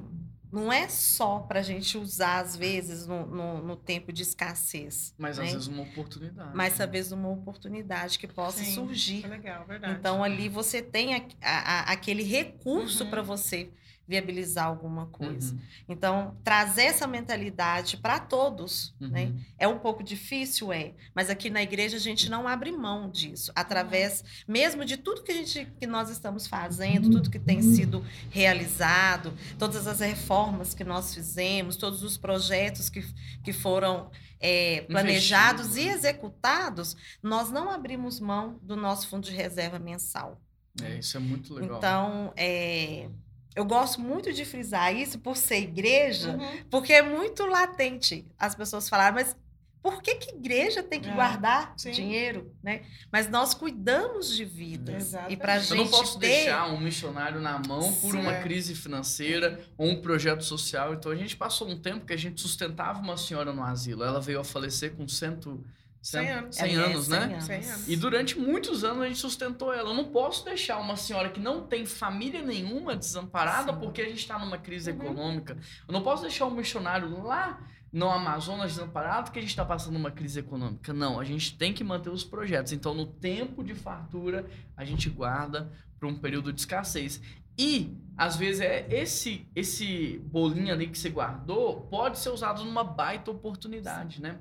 não 0.53 0.73
é 0.73 0.89
só 0.89 1.41
para 1.41 1.61
a 1.61 1.63
gente 1.63 1.99
usar, 1.99 2.41
às 2.41 2.57
vezes, 2.57 3.07
no, 3.07 3.27
no, 3.27 3.63
no 3.63 3.77
tempo 3.77 4.13
de 4.13 4.23
escassez. 4.23 5.15
Mas, 5.19 5.39
né? 5.39 5.45
às 5.45 5.53
vezes, 5.53 5.67
uma 5.69 5.83
oportunidade. 5.83 6.51
Mas, 6.55 6.81
às 6.81 6.91
vezes, 6.91 7.13
uma 7.13 7.29
oportunidade 7.29 8.19
que 8.19 8.27
possa 8.27 8.63
Sim, 8.65 8.75
surgir. 8.75 9.25
É 9.25 9.29
legal, 9.29 9.65
verdade. 9.67 9.99
Então, 9.99 10.23
ali 10.23 10.49
você 10.49 10.81
tem 10.81 11.15
a- 11.15 11.23
a- 11.43 11.59
a- 11.81 11.93
aquele 11.93 12.23
recurso 12.23 13.05
Uhum. 13.05 13.11
para 13.11 13.23
você 13.23 13.71
viabilizar 14.09 14.67
alguma 14.67 15.07
coisa. 15.07 15.53
Uhum, 15.53 15.61
Então, 15.89 16.37
trazer 16.45 16.85
essa 16.85 17.07
mentalidade 17.07 17.97
para 17.97 18.19
todos, 18.19 18.95
uhum. 19.01 19.09
né? 19.09 19.33
É 19.59 19.67
um 19.67 19.79
pouco 19.79 20.03
difícil, 20.03 20.73
é, 20.73 20.93
mas 21.15 21.29
aqui 21.29 21.51
na 21.51 21.63
igreja 21.63 21.97
a 21.97 22.01
gente 22.01 22.31
não 22.31 22.47
abre 22.47 22.71
mão 22.71 23.11
disso, 23.11 23.51
através 23.55 24.25
mesmo 24.47 24.85
de 24.85 24.97
tudo 24.97 25.23
que 25.23 25.33
a 25.33 25.35
gente 25.35 25.67
que 25.79 25.87
nós 25.87 26.09
estamos 26.11 26.47
fazendo, 26.47 27.11
tudo 27.11 27.31
que 27.31 27.39
tem 27.39 27.61
sido 27.61 28.05
realizado, 28.31 29.33
todas 29.59 29.87
as 29.87 30.01
reformas 30.01 30.75
que 30.75 30.85
nós 30.85 31.15
fizemos, 31.15 31.77
todos 31.77 32.03
os 32.03 32.17
projetos 32.17 32.89
que, 32.89 33.05
que 33.43 33.53
foram 33.53 34.11
é, 34.39 34.83
planejados 34.83 35.67
Investidos, 35.67 35.77
e 35.77 35.89
né? 35.89 35.95
executados, 35.95 36.97
nós 37.23 37.51
não 37.51 37.71
abrimos 37.71 38.21
mão 38.21 38.59
do 38.63 38.77
nosso 38.77 39.09
fundo 39.09 39.25
de 39.25 39.33
reserva 39.33 39.79
mensal. 39.79 40.41
É, 40.83 40.99
isso 40.99 41.17
é 41.17 41.21
muito 41.21 41.55
legal. 41.55 41.79
Então, 41.79 42.33
é, 42.37 43.09
eu 43.57 43.65
gosto 43.65 44.01
muito 44.01 44.33
de 44.33 44.45
frisar 44.45 44.95
isso 44.95 45.19
por 45.19 45.37
ser 45.37 45.57
igreja, 45.59 46.31
Uhum. 46.33 46.59
porque 46.71 46.93
é 46.93 47.03
muito 47.03 47.45
latente 47.47 48.25
as 48.39 48.55
pessoas 48.55 48.89
falarem, 48.89 49.15
mas 49.15 49.35
por 49.83 50.03
que, 50.03 50.17
que 50.17 50.31
igreja 50.35 50.83
tem 50.83 51.01
que 51.01 51.09
É, 51.09 51.13
guardar 51.15 51.73
sim. 51.77 51.93
dinheiro? 51.93 52.53
Né? 52.61 52.83
Mas 53.13 53.31
nós 53.31 53.55
cuidamos 53.55 54.35
de 54.35 54.45
vidas. 54.45 54.97
Exatamente. 54.97 55.33
E 55.33 55.37
para 55.37 55.57
Eu 55.57 55.61
gente 55.63 55.77
não 55.77 55.87
posso 55.89 56.19
ter... 56.19 56.27
deixar 56.29 56.67
um 56.73 56.81
missionário 56.81 57.41
na 57.41 57.57
mão 57.61 57.93
por 57.95 58.11
Sim. 58.11 58.19
uma 58.19 58.33
É. 58.35 58.43
crise 58.43 58.75
financeira 58.75 59.61
ou 59.79 59.89
um 59.89 60.01
projeto 60.03 60.43
social. 60.43 60.93
Então 60.95 61.13
a 61.13 61.15
gente 61.17 61.37
passou 61.37 61.69
um 61.69 61.79
tempo 61.79 62.05
que 62.05 62.13
a 62.13 62.17
gente 62.17 62.41
sustentava 62.41 62.99
uma 62.99 63.17
senhora 63.17 63.53
no 63.53 63.63
asilo. 63.63 64.03
Ela 64.03 64.21
veio 64.21 64.41
a 64.41 64.45
falecer 64.45 64.93
com 64.97 65.07
cento, 65.07 65.65
Cem 66.07 66.27
cento- 66.27 66.39
anos. 66.39 66.57
100 66.57 66.71
É, 66.71 66.75
anos, 66.79 67.05
100 67.07 67.19
né? 67.21 67.25
anos. 67.35 67.45
100 67.45 67.57
anos. 67.71 67.89
E 67.89 67.97
durante 67.97 68.39
muitos 68.39 68.85
anos 68.85 69.03
a 69.03 69.07
gente 69.09 69.19
sustentou 69.19 69.73
ela. 69.73 69.91
Eu 69.91 69.95
não 69.95 70.05
posso 70.05 70.45
deixar 70.45 70.79
uma 70.79 70.97
senhora 70.97 71.31
que 71.31 71.41
não 71.41 71.67
tem 71.67 71.85
família 71.85 72.43
nenhuma 72.43 72.95
desamparada 72.97 73.73
Sim. 73.73 73.79
porque 73.81 74.01
a 74.03 74.05
gente 74.09 74.19
está 74.19 74.39
numa 74.39 74.59
crise 74.59 74.91
Uhum. 74.91 74.97
econômica. 75.03 75.57
Eu 75.89 75.93
não 75.93 76.03
posso 76.03 76.23
deixar 76.23 76.47
um 76.47 76.51
missionário 76.51 77.23
lá 77.23 77.61
no 77.93 78.09
Amazonas 78.11 78.75
desamparado 78.75 79.25
porque 79.25 79.39
a 79.39 79.43
gente 79.43 79.51
está 79.51 79.65
passando 79.65 79.97
uma 79.97 80.11
crise 80.11 80.39
econômica. 80.41 80.93
Não, 80.93 81.19
a 81.19 81.25
gente 81.25 81.57
tem 81.57 81.73
que 81.73 81.83
manter 81.83 82.11
os 82.11 82.23
projetos. 82.25 82.73
Então, 82.73 82.95
no 82.95 83.07
tempo 83.07 83.65
de 83.65 83.75
fartura, 83.75 84.45
a 84.77 84.85
gente 84.85 85.09
guarda 85.09 85.73
para 85.99 86.09
um 86.09 86.15
período 86.15 86.53
de 86.53 86.61
escassez. 86.61 87.21
E, 87.59 87.97
às 88.19 88.37
vezes, 88.37 88.61
é 88.61 88.87
esse 88.91 89.49
esse 89.57 90.19
bolinho 90.27 90.75
ali 90.75 90.89
que 90.89 90.99
você 90.99 91.09
guardou 91.09 91.81
pode 91.91 92.19
ser 92.19 92.29
usado 92.29 92.63
numa 92.63 92.85
baita 92.85 93.31
oportunidade, 93.31 94.21
né? 94.21 94.39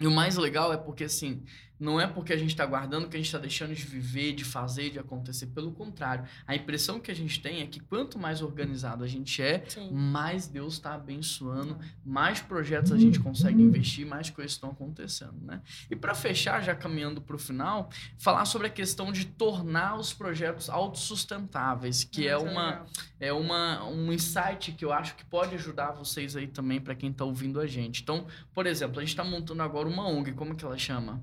E 0.00 0.06
o 0.06 0.10
mais 0.10 0.36
legal 0.36 0.72
é 0.72 0.78
porque, 0.78 1.04
assim, 1.04 1.44
não 1.80 1.98
é 1.98 2.06
porque 2.06 2.32
a 2.34 2.36
gente 2.36 2.50
está 2.50 2.66
guardando 2.66 3.08
que 3.08 3.16
a 3.16 3.18
gente 3.18 3.26
está 3.26 3.38
deixando 3.38 3.74
de 3.74 3.82
viver, 3.82 4.34
de 4.34 4.44
fazer, 4.44 4.90
de 4.90 4.98
acontecer. 4.98 5.46
Pelo 5.46 5.72
contrário, 5.72 6.26
a 6.46 6.54
impressão 6.54 7.00
que 7.00 7.10
a 7.10 7.14
gente 7.14 7.40
tem 7.40 7.62
é 7.62 7.66
que 7.66 7.80
quanto 7.80 8.18
mais 8.18 8.42
organizado 8.42 9.02
a 9.02 9.08
gente 9.08 9.40
é, 9.40 9.64
Sim. 9.66 9.90
mais 9.90 10.46
Deus 10.46 10.74
está 10.74 10.94
abençoando, 10.94 11.78
mais 12.04 12.40
projetos 12.40 12.92
a 12.92 12.98
gente 12.98 13.18
consegue 13.18 13.62
investir, 13.62 14.06
mais 14.06 14.28
coisas 14.28 14.52
estão 14.52 14.70
acontecendo, 14.70 15.40
né? 15.40 15.62
E 15.90 15.96
para 15.96 16.14
fechar, 16.14 16.62
já 16.62 16.74
caminhando 16.74 17.22
para 17.22 17.36
o 17.36 17.38
final, 17.38 17.88
falar 18.18 18.44
sobre 18.44 18.66
a 18.66 18.70
questão 18.70 19.10
de 19.10 19.24
tornar 19.24 19.96
os 19.96 20.12
projetos 20.12 20.68
autossustentáveis, 20.68 22.04
que 22.04 22.28
é 22.28 22.36
Muito 22.36 22.50
uma 22.50 22.70
legal. 22.70 22.86
é 23.18 23.32
uma, 23.32 23.84
um 23.88 24.12
insight 24.12 24.72
que 24.72 24.84
eu 24.84 24.92
acho 24.92 25.16
que 25.16 25.24
pode 25.24 25.54
ajudar 25.54 25.92
vocês 25.92 26.36
aí 26.36 26.46
também 26.46 26.78
para 26.78 26.94
quem 26.94 27.10
está 27.10 27.24
ouvindo 27.24 27.58
a 27.58 27.66
gente. 27.66 28.02
Então, 28.02 28.26
por 28.52 28.66
exemplo, 28.66 28.98
a 28.98 29.00
gente 29.00 29.10
está 29.10 29.24
montando 29.24 29.62
agora 29.62 29.88
uma 29.88 30.06
ONG, 30.06 30.32
como 30.32 30.54
que 30.54 30.64
ela 30.64 30.76
chama? 30.76 31.22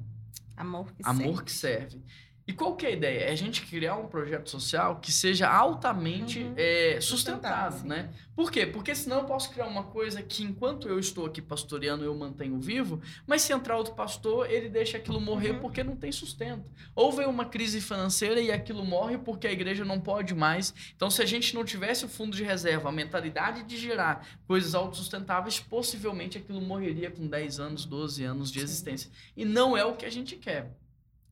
Amor 0.57 0.91
que 0.93 1.03
Amor 1.05 1.25
serve. 1.25 1.43
que 1.45 1.51
serve. 1.51 2.03
E 2.47 2.53
qual 2.53 2.77
que 2.77 2.85
é 2.85 2.89
a 2.89 2.91
ideia? 2.93 3.19
É 3.25 3.31
a 3.31 3.35
gente 3.35 3.61
criar 3.65 3.97
um 3.97 4.07
projeto 4.07 4.49
social 4.49 4.99
que 5.01 5.11
seja 5.11 5.49
altamente 5.49 6.39
Uhum. 6.43 6.53
é, 6.55 6.97
Sustentável, 7.01 7.79
sim. 7.81 7.87
né? 7.89 8.09
Por 8.33 8.49
quê? 8.51 8.65
Porque 8.65 8.95
senão 8.95 9.17
eu 9.17 9.23
posso 9.25 9.49
criar 9.51 9.65
uma 9.67 9.83
coisa 9.83 10.21
que 10.21 10.43
enquanto 10.43 10.87
eu 10.87 10.97
estou 10.97 11.25
aqui 11.25 11.41
pastoreando 11.41 12.05
eu 12.05 12.15
mantenho 12.15 12.57
vivo, 12.59 13.01
mas 13.25 13.41
se 13.41 13.51
entrar 13.51 13.75
outro 13.75 13.95
pastor, 13.95 14.49
ele 14.49 14.69
deixa 14.69 14.95
aquilo 14.97 15.19
morrer 15.19 15.51
Uhum. 15.51 15.59
porque 15.59 15.83
não 15.83 15.95
tem 15.97 16.09
sustento. 16.11 16.63
Ou 16.95 17.11
vem 17.11 17.27
uma 17.27 17.43
crise 17.45 17.81
financeira 17.81 18.39
e 18.39 18.49
aquilo 18.49 18.85
morre 18.85 19.17
porque 19.17 19.45
a 19.47 19.51
igreja 19.51 19.83
não 19.83 19.99
pode 19.99 20.33
mais. 20.33 20.73
Então 20.95 21.09
se 21.09 21.21
a 21.21 21.25
gente 21.25 21.53
não 21.53 21.65
tivesse 21.65 22.05
o 22.05 22.07
fundo 22.07 22.37
de 22.37 22.43
reserva, 22.45 22.87
a 22.87 22.91
mentalidade 22.93 23.63
de 23.63 23.75
gerar 23.75 24.25
coisas 24.47 24.73
autossustentáveis, 24.73 25.59
possivelmente 25.59 26.37
aquilo 26.37 26.61
morreria 26.61 27.11
com 27.11 27.27
10 27.27 27.59
anos, 27.59 27.83
12 27.85 28.23
anos 28.23 28.49
de 28.51 28.59
Sim. 28.59 28.63
existência. 28.65 29.11
E 29.35 29.43
não 29.43 29.75
é 29.75 29.83
o 29.83 29.95
que 29.95 30.05
a 30.05 30.09
gente 30.09 30.37
quer. 30.37 30.71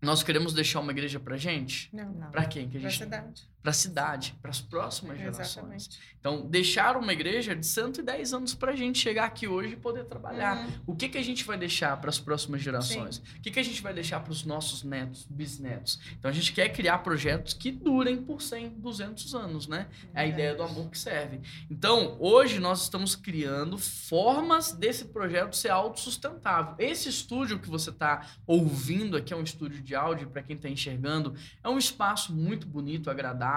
Nós 0.06 0.22
queremos 0.22 0.54
deixar 0.54 0.80
uma 0.82 0.92
igreja 0.92 1.20
pra 1.20 1.36
gente? 1.36 1.90
Não. 1.92 2.14
Não. 2.14 2.32
Pra 2.32 2.46
quem 2.46 2.70
que 2.70 2.78
a 2.78 2.80
Pra 2.80 2.90
gente 2.90 3.04
cidade. 3.04 3.50
Para 3.66 3.72
a 3.72 3.74
cidade, 3.74 4.38
para 4.44 4.52
as 4.52 4.62
próximas 4.62 5.18
gerações. 5.18 5.48
Exatamente. 5.48 6.00
Então, 6.20 6.46
deixar 6.48 6.96
uma 6.98 7.12
igreja 7.12 7.56
de 7.56 7.66
110 7.66 8.32
anos 8.32 8.54
para 8.54 8.74
a 8.74 8.76
gente 8.76 9.00
chegar 9.00 9.26
aqui 9.26 9.48
hoje 9.48 9.74
e 9.74 9.76
poder 9.76 10.06
trabalhar. 10.06 10.58
Uhum. 10.58 10.72
O 10.86 10.96
que, 10.96 11.10
que 11.10 11.18
a 11.18 11.24
gente 11.24 11.44
vai 11.44 11.58
deixar 11.58 12.00
para 12.00 12.12
as 12.12 12.20
próximas 12.20 12.62
gerações? 12.62 13.18
O 13.18 13.42
que, 13.42 13.50
que 13.50 13.60
a 13.60 13.64
gente 13.64 13.82
vai 13.82 13.92
deixar 13.92 14.20
para 14.20 14.32
os 14.32 14.44
nossos 14.44 14.84
netos, 14.84 15.26
bisnetos? 15.28 16.00
Então, 16.12 16.30
a 16.30 16.34
gente 16.34 16.54
quer 16.54 16.70
criar 16.70 17.00
projetos 17.00 17.56
que 17.56 17.72
durem 17.72 18.22
por 18.22 18.40
100, 18.40 18.70
200 18.70 19.34
anos, 19.34 19.68
né? 19.68 19.88
É 20.14 20.22
a 20.22 20.28
ideia 20.28 20.54
do 20.54 20.62
amor 20.62 20.92
que 20.92 21.00
serve. 21.00 21.42
Então, 21.68 22.18
hoje 22.20 22.60
nós 22.60 22.84
estamos 22.84 23.16
criando 23.16 23.80
formas 23.80 24.74
desse 24.74 25.06
projeto 25.06 25.56
ser 25.56 25.70
autossustentável. 25.70 26.76
Esse 26.78 27.10
estúdio 27.10 27.58
que 27.58 27.70
você 27.70 27.90
está 27.90 28.28
ouvindo 28.46 29.18
aqui 29.18 29.34
é 29.34 29.36
um 29.36 29.44
estúdio 29.44 29.82
de 29.82 29.96
áudio, 29.96 30.30
para 30.30 30.44
quem 30.44 30.56
está 30.56 30.70
enxergando, 30.70 31.34
é 31.64 31.70
um 31.70 31.80
espaço 31.80 32.32
muito 32.32 32.68
bonito, 32.68 33.10
agradável 33.10 33.55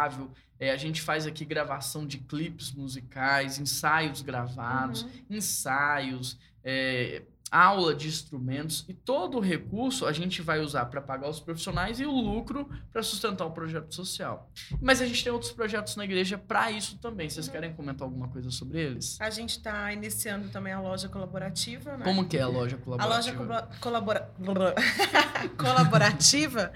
é, 0.60 0.70
a 0.70 0.76
gente 0.76 1.00
faz 1.02 1.26
aqui 1.26 1.44
gravação 1.44 2.06
de 2.06 2.18
clipes 2.18 2.72
musicais, 2.72 3.58
ensaios 3.58 4.22
gravados, 4.22 5.02
Uhum. 5.02 5.10
ensaios, 5.30 6.38
é, 6.64 7.22
aula 7.50 7.94
de 7.94 8.08
instrumentos 8.08 8.84
e 8.88 8.94
todo 8.94 9.38
o 9.38 9.40
recurso 9.40 10.06
a 10.06 10.12
gente 10.12 10.42
vai 10.42 10.60
usar 10.60 10.84
para 10.86 11.00
pagar 11.00 11.28
os 11.28 11.40
profissionais 11.40 11.98
e 12.00 12.04
o 12.06 12.10
lucro 12.10 12.68
para 12.92 13.02
sustentar 13.02 13.44
o 13.46 13.50
projeto 13.50 13.94
social. 13.94 14.50
Mas 14.80 15.00
a 15.00 15.06
gente 15.06 15.22
tem 15.24 15.32
outros 15.32 15.52
projetos 15.52 15.96
na 15.96 16.04
igreja 16.04 16.36
para 16.38 16.70
isso 16.70 16.98
também. 16.98 17.28
Vocês 17.28 17.46
Uhum. 17.46 17.52
querem 17.52 17.72
comentar 17.74 18.02
alguma 18.06 18.28
coisa 18.28 18.50
sobre 18.50 18.80
eles? 18.80 19.20
A 19.20 19.30
gente 19.30 19.50
está 19.58 19.92
iniciando 19.92 20.48
também 20.48 20.72
a 20.72 20.80
loja 20.80 21.08
colaborativa, 21.08 21.96
né? 21.96 22.04
Como 22.04 22.26
que 22.26 22.36
é 22.36 22.42
a 22.42 22.48
loja 22.48 22.76
A 22.76 22.78
colaborativa? 22.78 23.42
loja 23.44 23.66
colabora- 23.80 24.30
colabora... 24.36 24.74
colaborativa. 25.56 26.72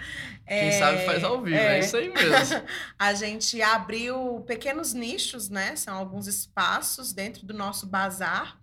Quem 0.47 0.57
é- 0.69 0.79
sabe 0.79 1.05
faz 1.05 1.25
ao 1.25 1.41
vivo, 1.43 1.57
é, 1.57 1.77
é. 1.77 1.81
isso 1.81 1.97
aí 1.97 2.13
mesmo. 2.13 2.63
A 2.99 3.15
gente 3.15 3.61
abriu 3.63 4.43
pequenos 4.47 4.93
nichos, 4.93 5.49
né? 5.49 5.77
São 5.77 5.97
alguns 5.97 6.27
espaços 6.27 7.13
dentro 7.13 7.47
do 7.47 7.55
nosso 7.55 7.87
bazar, 7.87 8.59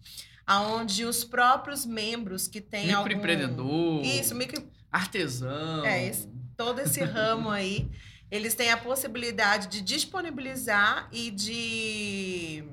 aonde 0.50 1.06
os 1.06 1.24
próprios 1.24 1.86
membros 1.86 2.48
que 2.48 2.60
têm 2.60 2.92
algum... 2.92 3.08
Microempreendedor, 3.08 4.04
Isso, 4.04 4.34
micro... 4.34 4.68
artesão. 4.92 5.86
É, 5.86 6.10
isso. 6.10 6.28
todo 6.58 6.80
esse 6.80 7.04
ramo 7.04 7.52
aí, 7.52 7.88
eles 8.32 8.56
têm 8.56 8.72
a 8.72 8.78
possibilidade 8.78 9.68
de 9.68 9.80
disponibilizar 9.80 11.08
e 11.12 11.30
de 11.30 12.64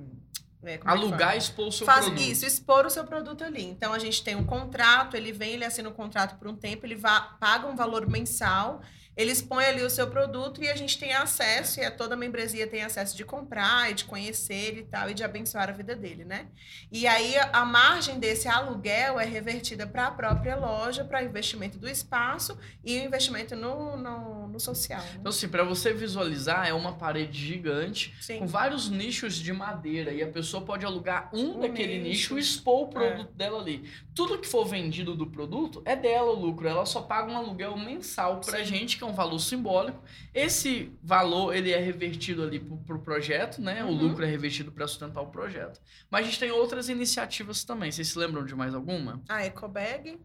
é, 0.64 0.76
é 0.76 0.80
Alugar 0.86 1.34
e 1.34 1.38
expor 1.38 1.68
o 1.68 1.72
seu 1.72 1.84
Faz 1.84 2.06
produto. 2.06 2.22
isso, 2.22 2.46
expor 2.46 2.86
o 2.86 2.90
seu 2.90 3.04
produto 3.04 3.44
ali. 3.44 3.64
Então 3.64 3.92
a 3.92 3.98
gente 3.98 4.24
tem 4.24 4.34
um 4.34 4.44
contrato, 4.44 5.14
ele 5.14 5.30
vem, 5.30 5.52
ele 5.52 5.64
assina 5.66 5.90
um 5.90 5.92
contrato 5.92 6.38
por 6.38 6.48
um 6.48 6.56
tempo, 6.56 6.86
ele 6.86 6.96
paga 6.96 7.66
um 7.66 7.76
valor 7.76 8.08
mensal, 8.08 8.80
ele 9.16 9.33
expõe 9.33 9.64
ali 9.64 9.83
o 9.83 9.88
seu 9.88 10.09
produto 10.09 10.62
e 10.62 10.68
a 10.68 10.76
gente 10.76 10.98
tem 10.98 11.14
acesso, 11.14 11.81
e 11.81 11.85
a 11.85 11.90
toda 11.90 12.14
a 12.14 12.16
membresia 12.16 12.66
tem 12.66 12.83
acesso 12.83 13.16
de 13.16 13.24
comprar 13.24 13.90
e 13.90 13.94
de 13.94 14.05
conhecer 14.05 14.76
e 14.76 14.83
tal, 14.83 15.09
e 15.09 15.14
de 15.14 15.24
abençoar 15.24 15.70
a 15.70 15.72
vida 15.72 15.96
dele, 15.96 16.24
né? 16.24 16.48
E 16.92 17.07
aí 17.07 17.35
a, 17.52 17.64
margem 17.64 18.18
desse 18.18 18.46
aluguel 18.46 19.18
é 19.18 19.24
revertida 19.24 19.87
para 19.87 20.09
a 20.09 20.11
própria 20.11 20.55
loja, 20.55 21.02
para 21.02 21.22
investimento 21.22 21.79
do 21.79 21.88
espaço 21.88 22.59
e 22.85 23.00
o 23.00 23.05
investimento 23.05 23.57
no, 23.57 23.96
no, 23.96 24.48
no 24.48 24.61
social. 24.61 25.00
né? 25.00 25.16
Então, 25.18 25.31
assim, 25.31 25.48
para 25.48 25.64
você 25.64 25.94
visualizar, 25.94 26.68
é 26.68 26.74
uma 26.74 26.92
parede 26.92 27.38
gigante 27.38 28.14
Sim. 28.20 28.40
com 28.40 28.46
vários 28.46 28.90
nichos 28.90 29.37
de 29.37 29.52
madeira 29.52 30.12
e 30.12 30.22
a 30.22 30.29
pessoa 30.29 30.62
pode 30.62 30.85
alugar 30.85 31.31
um, 31.33 31.57
Um 31.57 31.61
daquele 31.61 31.98
nicho. 31.98 32.35
nicho 32.35 32.38
e 32.38 32.40
expor 32.40 32.83
o 32.83 32.88
produto 32.88 33.33
dela 33.33 33.61
ali. 33.61 33.90
Tudo 34.14 34.38
que 34.38 34.46
for 34.46 34.66
vendido 34.66 35.14
do 35.14 35.26
produto 35.26 35.81
é 35.85 35.96
dela 35.96 36.31
o 36.31 36.35
lucro. 36.35 36.68
Ela 36.68 36.85
só 36.85 37.00
paga 37.00 37.33
um 37.33 37.37
aluguel 37.37 37.76
mensal 37.76 38.42
Sim. 38.42 38.64
gente, 38.64 38.96
que 38.98 39.05
é 39.06 39.10
um 39.10 39.14
valor 39.14 39.38
simbólico. 39.38 40.02
Esse 40.34 40.92
valor, 41.02 41.54
ele 41.54 41.72
é 41.72 41.78
revertido 41.78 42.42
ali 42.42 42.58
pro, 42.60 42.76
pro 42.78 42.98
projeto, 43.00 43.60
né? 43.60 43.82
O 43.84 43.88
Uhum. 43.88 43.94
lucro 44.08 44.24
é 44.24 44.28
revertido 44.28 44.70
para 44.72 44.86
sustentar 44.86 45.20
o 45.20 45.26
projeto. 45.28 45.80
Mas 46.10 46.22
a 46.22 46.24
gente 46.28 46.38
tem 46.38 46.50
outras 46.50 46.88
iniciativas 46.88 47.64
também. 47.64 47.90
Vocês 47.90 48.08
se 48.08 48.18
lembram 48.18 48.44
de 48.44 48.54
mais 48.54 48.74
alguma? 48.74 49.20
A 49.28 49.44
Ecobag, 49.44 50.18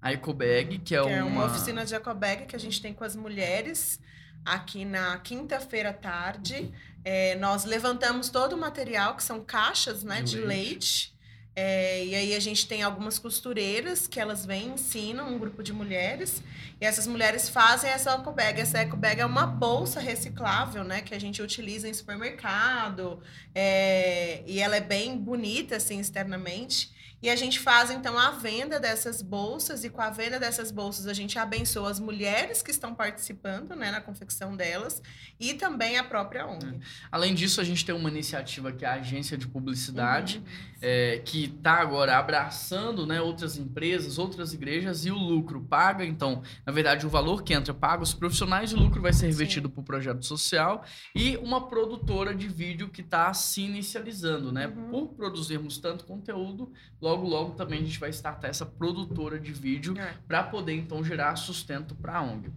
A 0.00 0.12
Ecobag, 0.12 0.78
que 0.78 0.94
é, 0.94 1.02
que 1.02 1.08
é 1.10 1.22
uma... 1.22 1.26
uma 1.42 1.46
oficina 1.46 1.84
de 1.84 1.94
ecobag 1.94 2.46
que 2.46 2.54
a 2.56 2.60
gente 2.60 2.80
tem 2.80 2.94
com 2.94 3.04
as 3.04 3.16
mulheres 3.16 4.00
aqui 4.44 4.84
na 4.84 5.18
quinta-feira 5.18 5.90
à 5.90 5.92
tarde. 5.92 6.72
É, 7.04 7.34
nós 7.36 7.64
levantamos 7.64 8.28
todo 8.30 8.52
o 8.54 8.56
material, 8.56 9.16
que 9.16 9.22
são 9.22 9.42
caixas 9.44 10.02
né, 10.04 10.22
De 10.22 10.32
de, 10.32 10.40
leite. 10.40 10.68
leite. 10.68 11.17
É, 11.60 12.04
e 12.04 12.14
aí 12.14 12.36
a 12.36 12.38
gente 12.38 12.68
tem 12.68 12.84
algumas 12.84 13.18
costureiras 13.18 14.06
que 14.06 14.20
elas 14.20 14.46
vêm, 14.46 14.68
ensinam 14.68 15.28
um 15.28 15.38
grupo 15.40 15.60
de 15.60 15.72
mulheres. 15.72 16.40
E 16.80 16.84
essas 16.84 17.04
mulheres 17.04 17.48
fazem 17.48 17.90
essa 17.90 18.14
ecobag. 18.14 18.60
Essa 18.60 18.78
ecobag 18.78 19.20
é 19.20 19.26
uma 19.26 19.44
bolsa 19.44 19.98
reciclável, 19.98 20.84
né? 20.84 21.00
Que 21.02 21.16
a 21.16 21.18
gente 21.18 21.42
utiliza 21.42 21.88
em 21.88 21.92
supermercado. 21.92 23.20
é, 23.52 24.44
e 24.46 24.60
ela 24.60 24.76
é 24.76 24.80
bem 24.80 25.18
bonita, 25.18 25.74
assim, 25.74 25.98
externamente. 25.98 26.92
E 27.20 27.28
a 27.28 27.36
gente 27.36 27.58
faz, 27.58 27.90
então, 27.90 28.18
a 28.18 28.30
venda 28.30 28.78
dessas 28.78 29.20
bolsas, 29.22 29.84
e 29.84 29.90
com 29.90 30.00
a 30.00 30.10
venda 30.10 30.38
dessas 30.38 30.70
bolsas 30.70 31.06
a 31.06 31.12
gente 31.12 31.38
abençoa 31.38 31.90
as 31.90 31.98
mulheres 31.98 32.62
que 32.62 32.70
estão 32.70 32.94
participando, 32.94 33.74
né, 33.74 33.90
na 33.90 34.00
confecção 34.00 34.56
delas, 34.56 35.02
e 35.38 35.54
também 35.54 35.98
a 35.98 36.04
própria 36.04 36.46
ONG. 36.46 36.80
Além 37.10 37.34
disso, 37.34 37.60
a 37.60 37.64
gente 37.64 37.84
tem 37.84 37.94
uma 37.94 38.08
iniciativa 38.08 38.70
que 38.72 38.84
é 38.84 38.88
a 38.88 38.94
Agência 38.94 39.36
de 39.36 39.48
Publicidade, 39.48 40.38
Uhum. 40.38 40.44
é, 40.80 41.18
que 41.24 41.46
está 41.46 41.74
agora 41.74 42.16
abraçando 42.16 43.06
né, 43.06 43.20
outras 43.20 43.56
empresas, 43.56 44.18
outras 44.18 44.52
igrejas, 44.52 45.04
e 45.04 45.10
o 45.10 45.16
lucro 45.16 45.60
paga, 45.60 46.04
então, 46.04 46.42
na 46.64 46.72
verdade, 46.72 47.04
o 47.04 47.10
valor 47.10 47.42
que 47.42 47.52
entra 47.52 47.74
paga 47.74 48.02
os 48.02 48.14
profissionais, 48.14 48.70
e 48.70 48.74
o 48.74 48.78
lucro 48.78 49.02
vai 49.02 49.12
ser 49.12 49.26
revertido 49.26 49.68
para 49.68 49.80
o 49.80 49.84
projeto 49.84 50.24
social, 50.24 50.84
e 51.14 51.36
uma 51.38 51.68
produtora 51.68 52.34
de 52.34 52.48
vídeo 52.48 52.88
que 52.88 53.00
está 53.00 53.32
se 53.34 53.62
inicializando, 53.62 54.52
né? 54.52 54.68
Uhum. 54.68 54.90
Por 54.90 55.08
produzirmos 55.14 55.78
tanto 55.78 56.04
conteúdo, 56.04 56.72
logo, 57.08 57.26
logo 57.26 57.54
também 57.54 57.80
a 57.80 57.84
gente 57.84 57.98
vai 57.98 58.10
startar 58.10 58.50
essa 58.50 58.66
produtora 58.66 59.38
de 59.38 59.52
vídeo 59.52 59.96
É. 59.98 60.14
para 60.26 60.42
poder 60.42 60.74
então 60.74 61.02
gerar 61.02 61.36
sustento 61.36 61.94
para 61.94 62.18
a 62.18 62.22
ONG. 62.22 62.50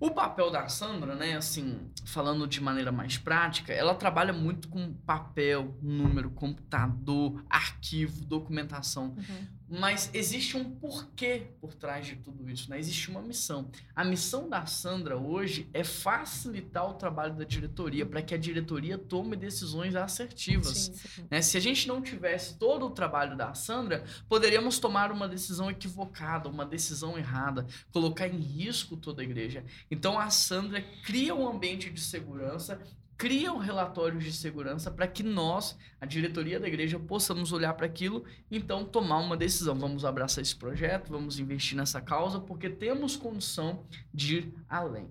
O 0.00 0.10
papel 0.10 0.50
da 0.50 0.68
Sandra, 0.68 1.14
né, 1.14 1.36
assim, 1.36 1.90
falando 2.04 2.46
de 2.46 2.60
maneira 2.60 2.92
mais 2.92 3.16
prática, 3.16 3.72
ela 3.72 3.94
trabalha 3.94 4.32
muito 4.32 4.68
com 4.68 4.92
papel, 4.92 5.78
número, 5.80 6.30
computador, 6.30 7.42
arquivo, 7.48 8.24
documentação. 8.24 9.14
Uhum. 9.16 9.46
Mas 9.78 10.08
existe 10.14 10.56
um 10.56 10.64
porquê 10.64 11.48
por 11.60 11.74
trás 11.74 12.06
de 12.06 12.16
tudo 12.16 12.48
isso, 12.48 12.70
né? 12.70 12.78
Existe 12.78 13.10
uma 13.10 13.20
missão. 13.20 13.70
A 13.94 14.04
missão 14.04 14.48
da 14.48 14.66
Sandra 14.66 15.16
hoje 15.16 15.68
é 15.72 15.82
facilitar 15.82 16.88
o 16.88 16.94
trabalho 16.94 17.34
da 17.34 17.44
diretoria 17.44 18.06
para 18.06 18.22
que 18.22 18.34
a 18.34 18.38
diretoria 18.38 18.96
tome 18.96 19.36
decisões 19.36 19.96
assertivas. 19.96 20.92
Sim. 20.94 21.26
né? 21.30 21.42
Se 21.42 21.56
a 21.56 21.60
gente 21.60 21.88
não 21.88 22.00
tivesse 22.00 22.56
todo 22.56 22.86
o 22.86 22.90
trabalho 22.90 23.36
da 23.36 23.52
Sandra, 23.54 24.04
poderíamos 24.28 24.78
tomar 24.78 25.10
uma 25.10 25.26
decisão 25.26 25.68
equivocada, 25.70 26.48
uma 26.48 26.64
decisão 26.64 27.18
errada, 27.18 27.66
colocar 27.92 28.28
em 28.28 28.38
risco 28.38 28.96
toda 28.96 29.22
a 29.22 29.24
igreja. 29.24 29.64
Então 29.90 30.18
a 30.18 30.30
Sandra 30.30 30.80
cria 31.04 31.34
um 31.34 31.48
ambiente 31.48 31.90
de 31.90 32.00
segurança, 32.00 32.80
cria 33.16 33.52
um 33.52 33.58
relatório 33.58 34.18
de 34.18 34.32
segurança 34.32 34.90
para 34.90 35.06
que 35.06 35.22
nós, 35.22 35.76
a 36.00 36.06
diretoria 36.06 36.58
da 36.58 36.66
igreja, 36.66 36.98
possamos 36.98 37.52
olhar 37.52 37.74
para 37.74 37.86
aquilo 37.86 38.24
e 38.50 38.56
então 38.56 38.84
tomar 38.84 39.18
uma 39.18 39.36
decisão. 39.36 39.78
Vamos 39.78 40.04
abraçar 40.04 40.42
esse 40.42 40.56
projeto, 40.56 41.10
vamos 41.10 41.38
investir 41.38 41.76
nessa 41.76 42.00
causa, 42.00 42.40
porque 42.40 42.68
temos 42.68 43.16
condição 43.16 43.84
de 44.12 44.36
ir 44.38 44.54
além. 44.68 45.08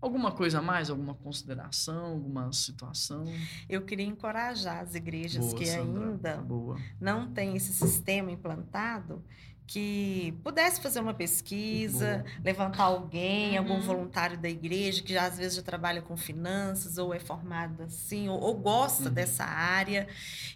Alguma 0.00 0.32
coisa 0.32 0.60
a 0.60 0.62
mais? 0.62 0.88
Alguma 0.88 1.14
consideração? 1.14 2.12
Alguma 2.12 2.50
situação? 2.52 3.24
Eu 3.68 3.82
queria 3.82 4.06
encorajar 4.06 4.78
as 4.82 4.94
igrejas 4.94 5.44
Boa, 5.44 5.58
que 5.58 5.66
Sandra. 5.66 6.08
ainda 6.08 6.36
Boa. 6.38 6.78
não 6.98 7.30
têm 7.30 7.54
esse 7.54 7.74
sistema 7.74 8.30
implantado, 8.30 9.22
que 9.72 10.34
pudesse 10.42 10.80
fazer 10.80 10.98
uma 10.98 11.14
pesquisa, 11.14 12.24
levantar 12.44 12.82
alguém, 12.84 13.56
algum 13.56 13.74
Uhum. 13.74 13.80
voluntário 13.80 14.36
da 14.36 14.48
igreja 14.48 15.00
que 15.00 15.12
já 15.12 15.26
às 15.26 15.38
vezes 15.38 15.54
já 15.54 15.62
trabalha 15.62 16.02
com 16.02 16.16
finanças 16.16 16.98
ou 16.98 17.14
é 17.14 17.20
formado 17.20 17.84
assim 17.84 18.28
ou, 18.28 18.40
ou 18.40 18.56
gosta 18.58 19.04
Uhum. 19.04 19.14
dessa 19.14 19.44
área 19.44 20.08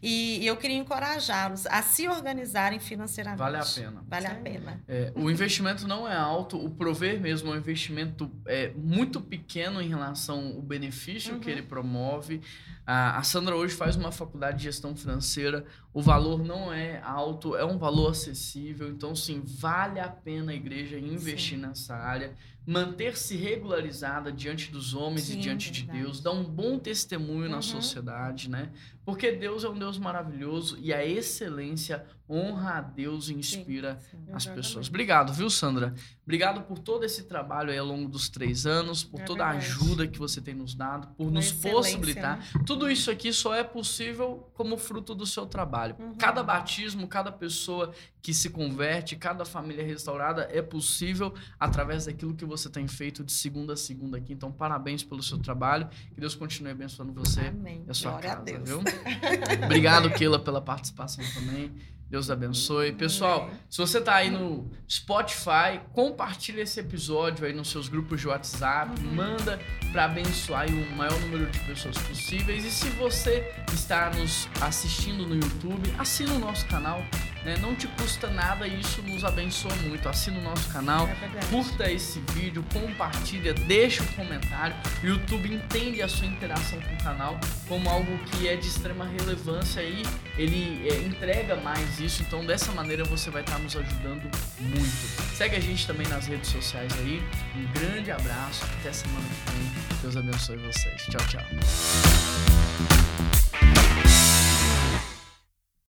e, 0.02 0.40
e 0.42 0.46
eu 0.48 0.56
queria 0.56 0.76
encorajá-los 0.76 1.64
a 1.66 1.80
se 1.80 2.08
organizarem 2.08 2.80
financeiramente. 2.80 3.38
Vale 3.38 3.56
a 3.58 3.64
pena. 3.64 4.04
Vale 4.08 4.26
a 4.26 4.34
Sim. 4.34 4.42
pena. 4.42 4.82
É, 4.88 5.12
o 5.14 5.30
investimento 5.30 5.86
não 5.86 6.08
é 6.08 6.16
alto, 6.16 6.56
o 6.58 6.68
prover 6.70 7.20
mesmo 7.20 7.50
é 7.50 7.54
um 7.54 7.56
investimento 7.56 8.28
é, 8.46 8.72
muito 8.76 9.20
pequeno 9.20 9.80
em 9.80 9.88
relação 9.88 10.54
ao 10.56 10.60
benefício 10.62 11.38
que 11.38 11.46
Uhum. 11.50 11.52
ele 11.52 11.62
promove. 11.62 12.40
A, 12.86 13.18
a 13.18 13.22
Sandra 13.22 13.54
hoje 13.54 13.74
faz 13.76 13.94
uma 13.96 14.10
faculdade 14.10 14.58
de 14.58 14.64
gestão 14.64 14.94
financeira, 14.96 15.64
o 15.92 16.02
valor 16.02 16.42
não 16.44 16.72
é 16.72 17.00
alto, 17.02 17.56
é 17.56 17.64
um 17.64 17.78
valor 17.78 18.10
acessível, 18.10 18.88
então 18.90 19.03
sim, 19.12 19.42
vale 19.44 19.98
a 19.98 20.08
pena 20.08 20.52
a 20.52 20.54
igreja 20.54 20.96
investir 20.96 21.58
nessa 21.58 21.96
área, 21.96 22.32
manter-se 22.66 23.36
regularizada 23.36 24.32
diante 24.32 24.70
dos 24.70 24.94
homens 24.94 25.28
e 25.28 25.32
Sim, 25.34 25.40
diante 25.40 25.70
de 25.70 25.80
verdade. 25.82 26.02
Deus, 26.02 26.20
dar 26.20 26.32
um 26.32 26.44
bom 26.44 26.78
testemunho 26.78 27.48
na 27.48 27.56
Uhum. 27.56 27.62
sociedade, 27.62 28.48
né? 28.48 28.70
Porque 29.04 29.32
Deus 29.32 29.64
é 29.64 29.68
um 29.68 29.78
Deus 29.78 29.98
maravilhoso 29.98 30.78
e 30.80 30.90
a 30.90 31.04
excelência 31.04 32.06
honra 32.26 32.78
a 32.78 32.80
Deus 32.80 33.28
e 33.28 33.34
inspira 33.34 33.98
Sim. 34.00 34.16
as 34.32 34.44
Exatamente. 34.44 34.54
pessoas. 34.66 34.88
Obrigado, 34.88 35.30
viu, 35.34 35.50
Sandra? 35.50 35.92
Obrigado 36.22 36.62
por 36.62 36.78
todo 36.78 37.04
esse 37.04 37.24
trabalho 37.24 37.70
aí 37.70 37.76
ao 37.76 37.84
longo 37.84 38.08
dos 38.08 38.30
três 38.30 38.64
anos, 38.64 39.04
por 39.04 39.20
É 39.20 39.24
toda 39.24 39.44
a 39.44 39.52
verdade. 39.52 39.70
ajuda 39.72 40.06
que 40.08 40.18
você 40.18 40.40
tem 40.40 40.54
nos 40.54 40.74
dado, 40.74 41.08
por 41.18 41.30
nos 41.30 41.44
excelência, 41.48 41.70
possibilitar. 41.72 42.64
Tudo 42.64 42.90
isso 42.90 43.10
aqui 43.10 43.30
só 43.30 43.54
é 43.54 43.62
possível 43.62 44.50
como 44.54 44.78
fruto 44.78 45.14
do 45.14 45.26
seu 45.26 45.44
trabalho. 45.44 45.96
Uhum. 45.98 46.14
Cada 46.14 46.42
batismo, 46.42 47.06
cada 47.06 47.30
pessoa 47.30 47.92
que 48.22 48.32
se 48.32 48.48
converte, 48.48 49.16
cada 49.16 49.44
família 49.44 49.84
restaurada 49.84 50.48
é 50.50 50.62
possível 50.62 51.34
através 51.60 52.06
daquilo 52.06 52.34
que 52.34 52.46
você 52.46 52.53
tem 52.70 52.86
feito 52.86 53.22
de 53.24 53.32
segunda 53.32 53.74
a 53.74 53.76
segunda 53.76 54.18
aqui. 54.18 54.32
Então, 54.32 54.50
parabéns 54.50 55.02
pelo 55.02 55.22
seu 55.22 55.38
trabalho. 55.38 55.88
Que 56.14 56.20
Deus 56.20 56.34
continue 56.34 56.70
abençoando 56.72 57.12
você 57.12 57.48
Amém. 57.48 57.84
e 57.86 57.90
a 57.90 57.94
sua 57.94 58.12
Glória 58.12 58.30
casa, 58.30 58.40
a 58.40 58.44
Deus. 58.44 58.68
viu? 58.68 58.78
Obrigado, 59.64 60.10
Keila, 60.10 60.38
pela 60.38 60.60
participação 60.60 61.24
também. 61.34 61.72
Deus 62.08 62.30
abençoe. 62.30 62.92
Pessoal, 62.92 63.50
se 63.68 63.78
você 63.78 64.00
tá 64.00 64.14
aí 64.16 64.30
no 64.30 64.70
Spotify, 64.88 65.80
compartilha 65.92 66.60
esse 66.62 66.78
episódio 66.78 67.44
aí 67.44 67.52
nos 67.52 67.68
seus 67.68 67.88
grupos 67.88 68.20
de 68.20 68.28
WhatsApp, 68.28 69.00
manda 69.00 69.58
para 69.90 70.04
abençoar 70.04 70.68
o 70.70 70.96
maior 70.96 71.18
número 71.22 71.50
de 71.50 71.58
pessoas 71.60 71.98
possíveis. 71.98 72.64
E 72.64 72.70
se 72.70 72.88
você 72.90 73.52
está 73.72 74.10
nos 74.10 74.48
assistindo 74.60 75.26
no 75.26 75.34
YouTube, 75.34 75.92
assina 75.98 76.32
o 76.34 76.38
nosso 76.38 76.64
canal. 76.66 77.02
Né? 77.44 77.56
Não 77.60 77.74
te 77.74 77.86
custa 77.88 78.28
nada 78.28 78.66
e 78.66 78.80
isso 78.80 79.02
nos 79.02 79.24
abençoa 79.24 79.74
muito. 79.76 80.08
Assina 80.08 80.38
o 80.38 80.42
nosso 80.42 80.68
canal, 80.70 81.08
É 81.08 81.46
curta 81.50 81.90
esse 81.90 82.20
vídeo, 82.32 82.64
compartilha, 82.72 83.52
deixa 83.54 84.02
um 84.02 84.06
comentário. 84.06 84.74
O 85.02 85.06
YouTube 85.06 85.52
entende 85.52 86.02
a 86.02 86.08
sua 86.08 86.26
interação 86.26 86.80
com 86.80 86.94
o 86.94 86.98
canal 87.02 87.38
como 87.68 87.88
algo 87.88 88.18
que 88.26 88.48
é 88.48 88.56
de 88.56 88.66
extrema 88.66 89.04
relevância 89.04 89.82
e 89.82 90.02
ele 90.36 90.88
é, 90.88 90.96
entrega 90.96 91.56
mais 91.56 92.00
isso. 92.00 92.22
Então, 92.22 92.44
dessa 92.44 92.72
maneira, 92.72 93.04
você 93.04 93.30
vai 93.30 93.42
estar 93.42 93.58
nos 93.58 93.76
ajudando 93.76 94.22
muito. 94.60 95.34
Segue 95.34 95.56
a 95.56 95.60
gente 95.60 95.86
também 95.86 96.06
nas 96.08 96.26
redes 96.26 96.50
sociais 96.50 96.92
aí. 96.98 97.22
Um 97.56 97.66
grande 97.72 98.10
abraço. 98.10 98.64
Até 98.80 98.92
semana 98.92 99.26
que 99.28 99.52
vem. 99.52 99.70
Deus 100.02 100.16
abençoe 100.16 100.56
vocês. 100.56 101.02
Tchau, 101.02 101.20
tchau. 101.28 101.42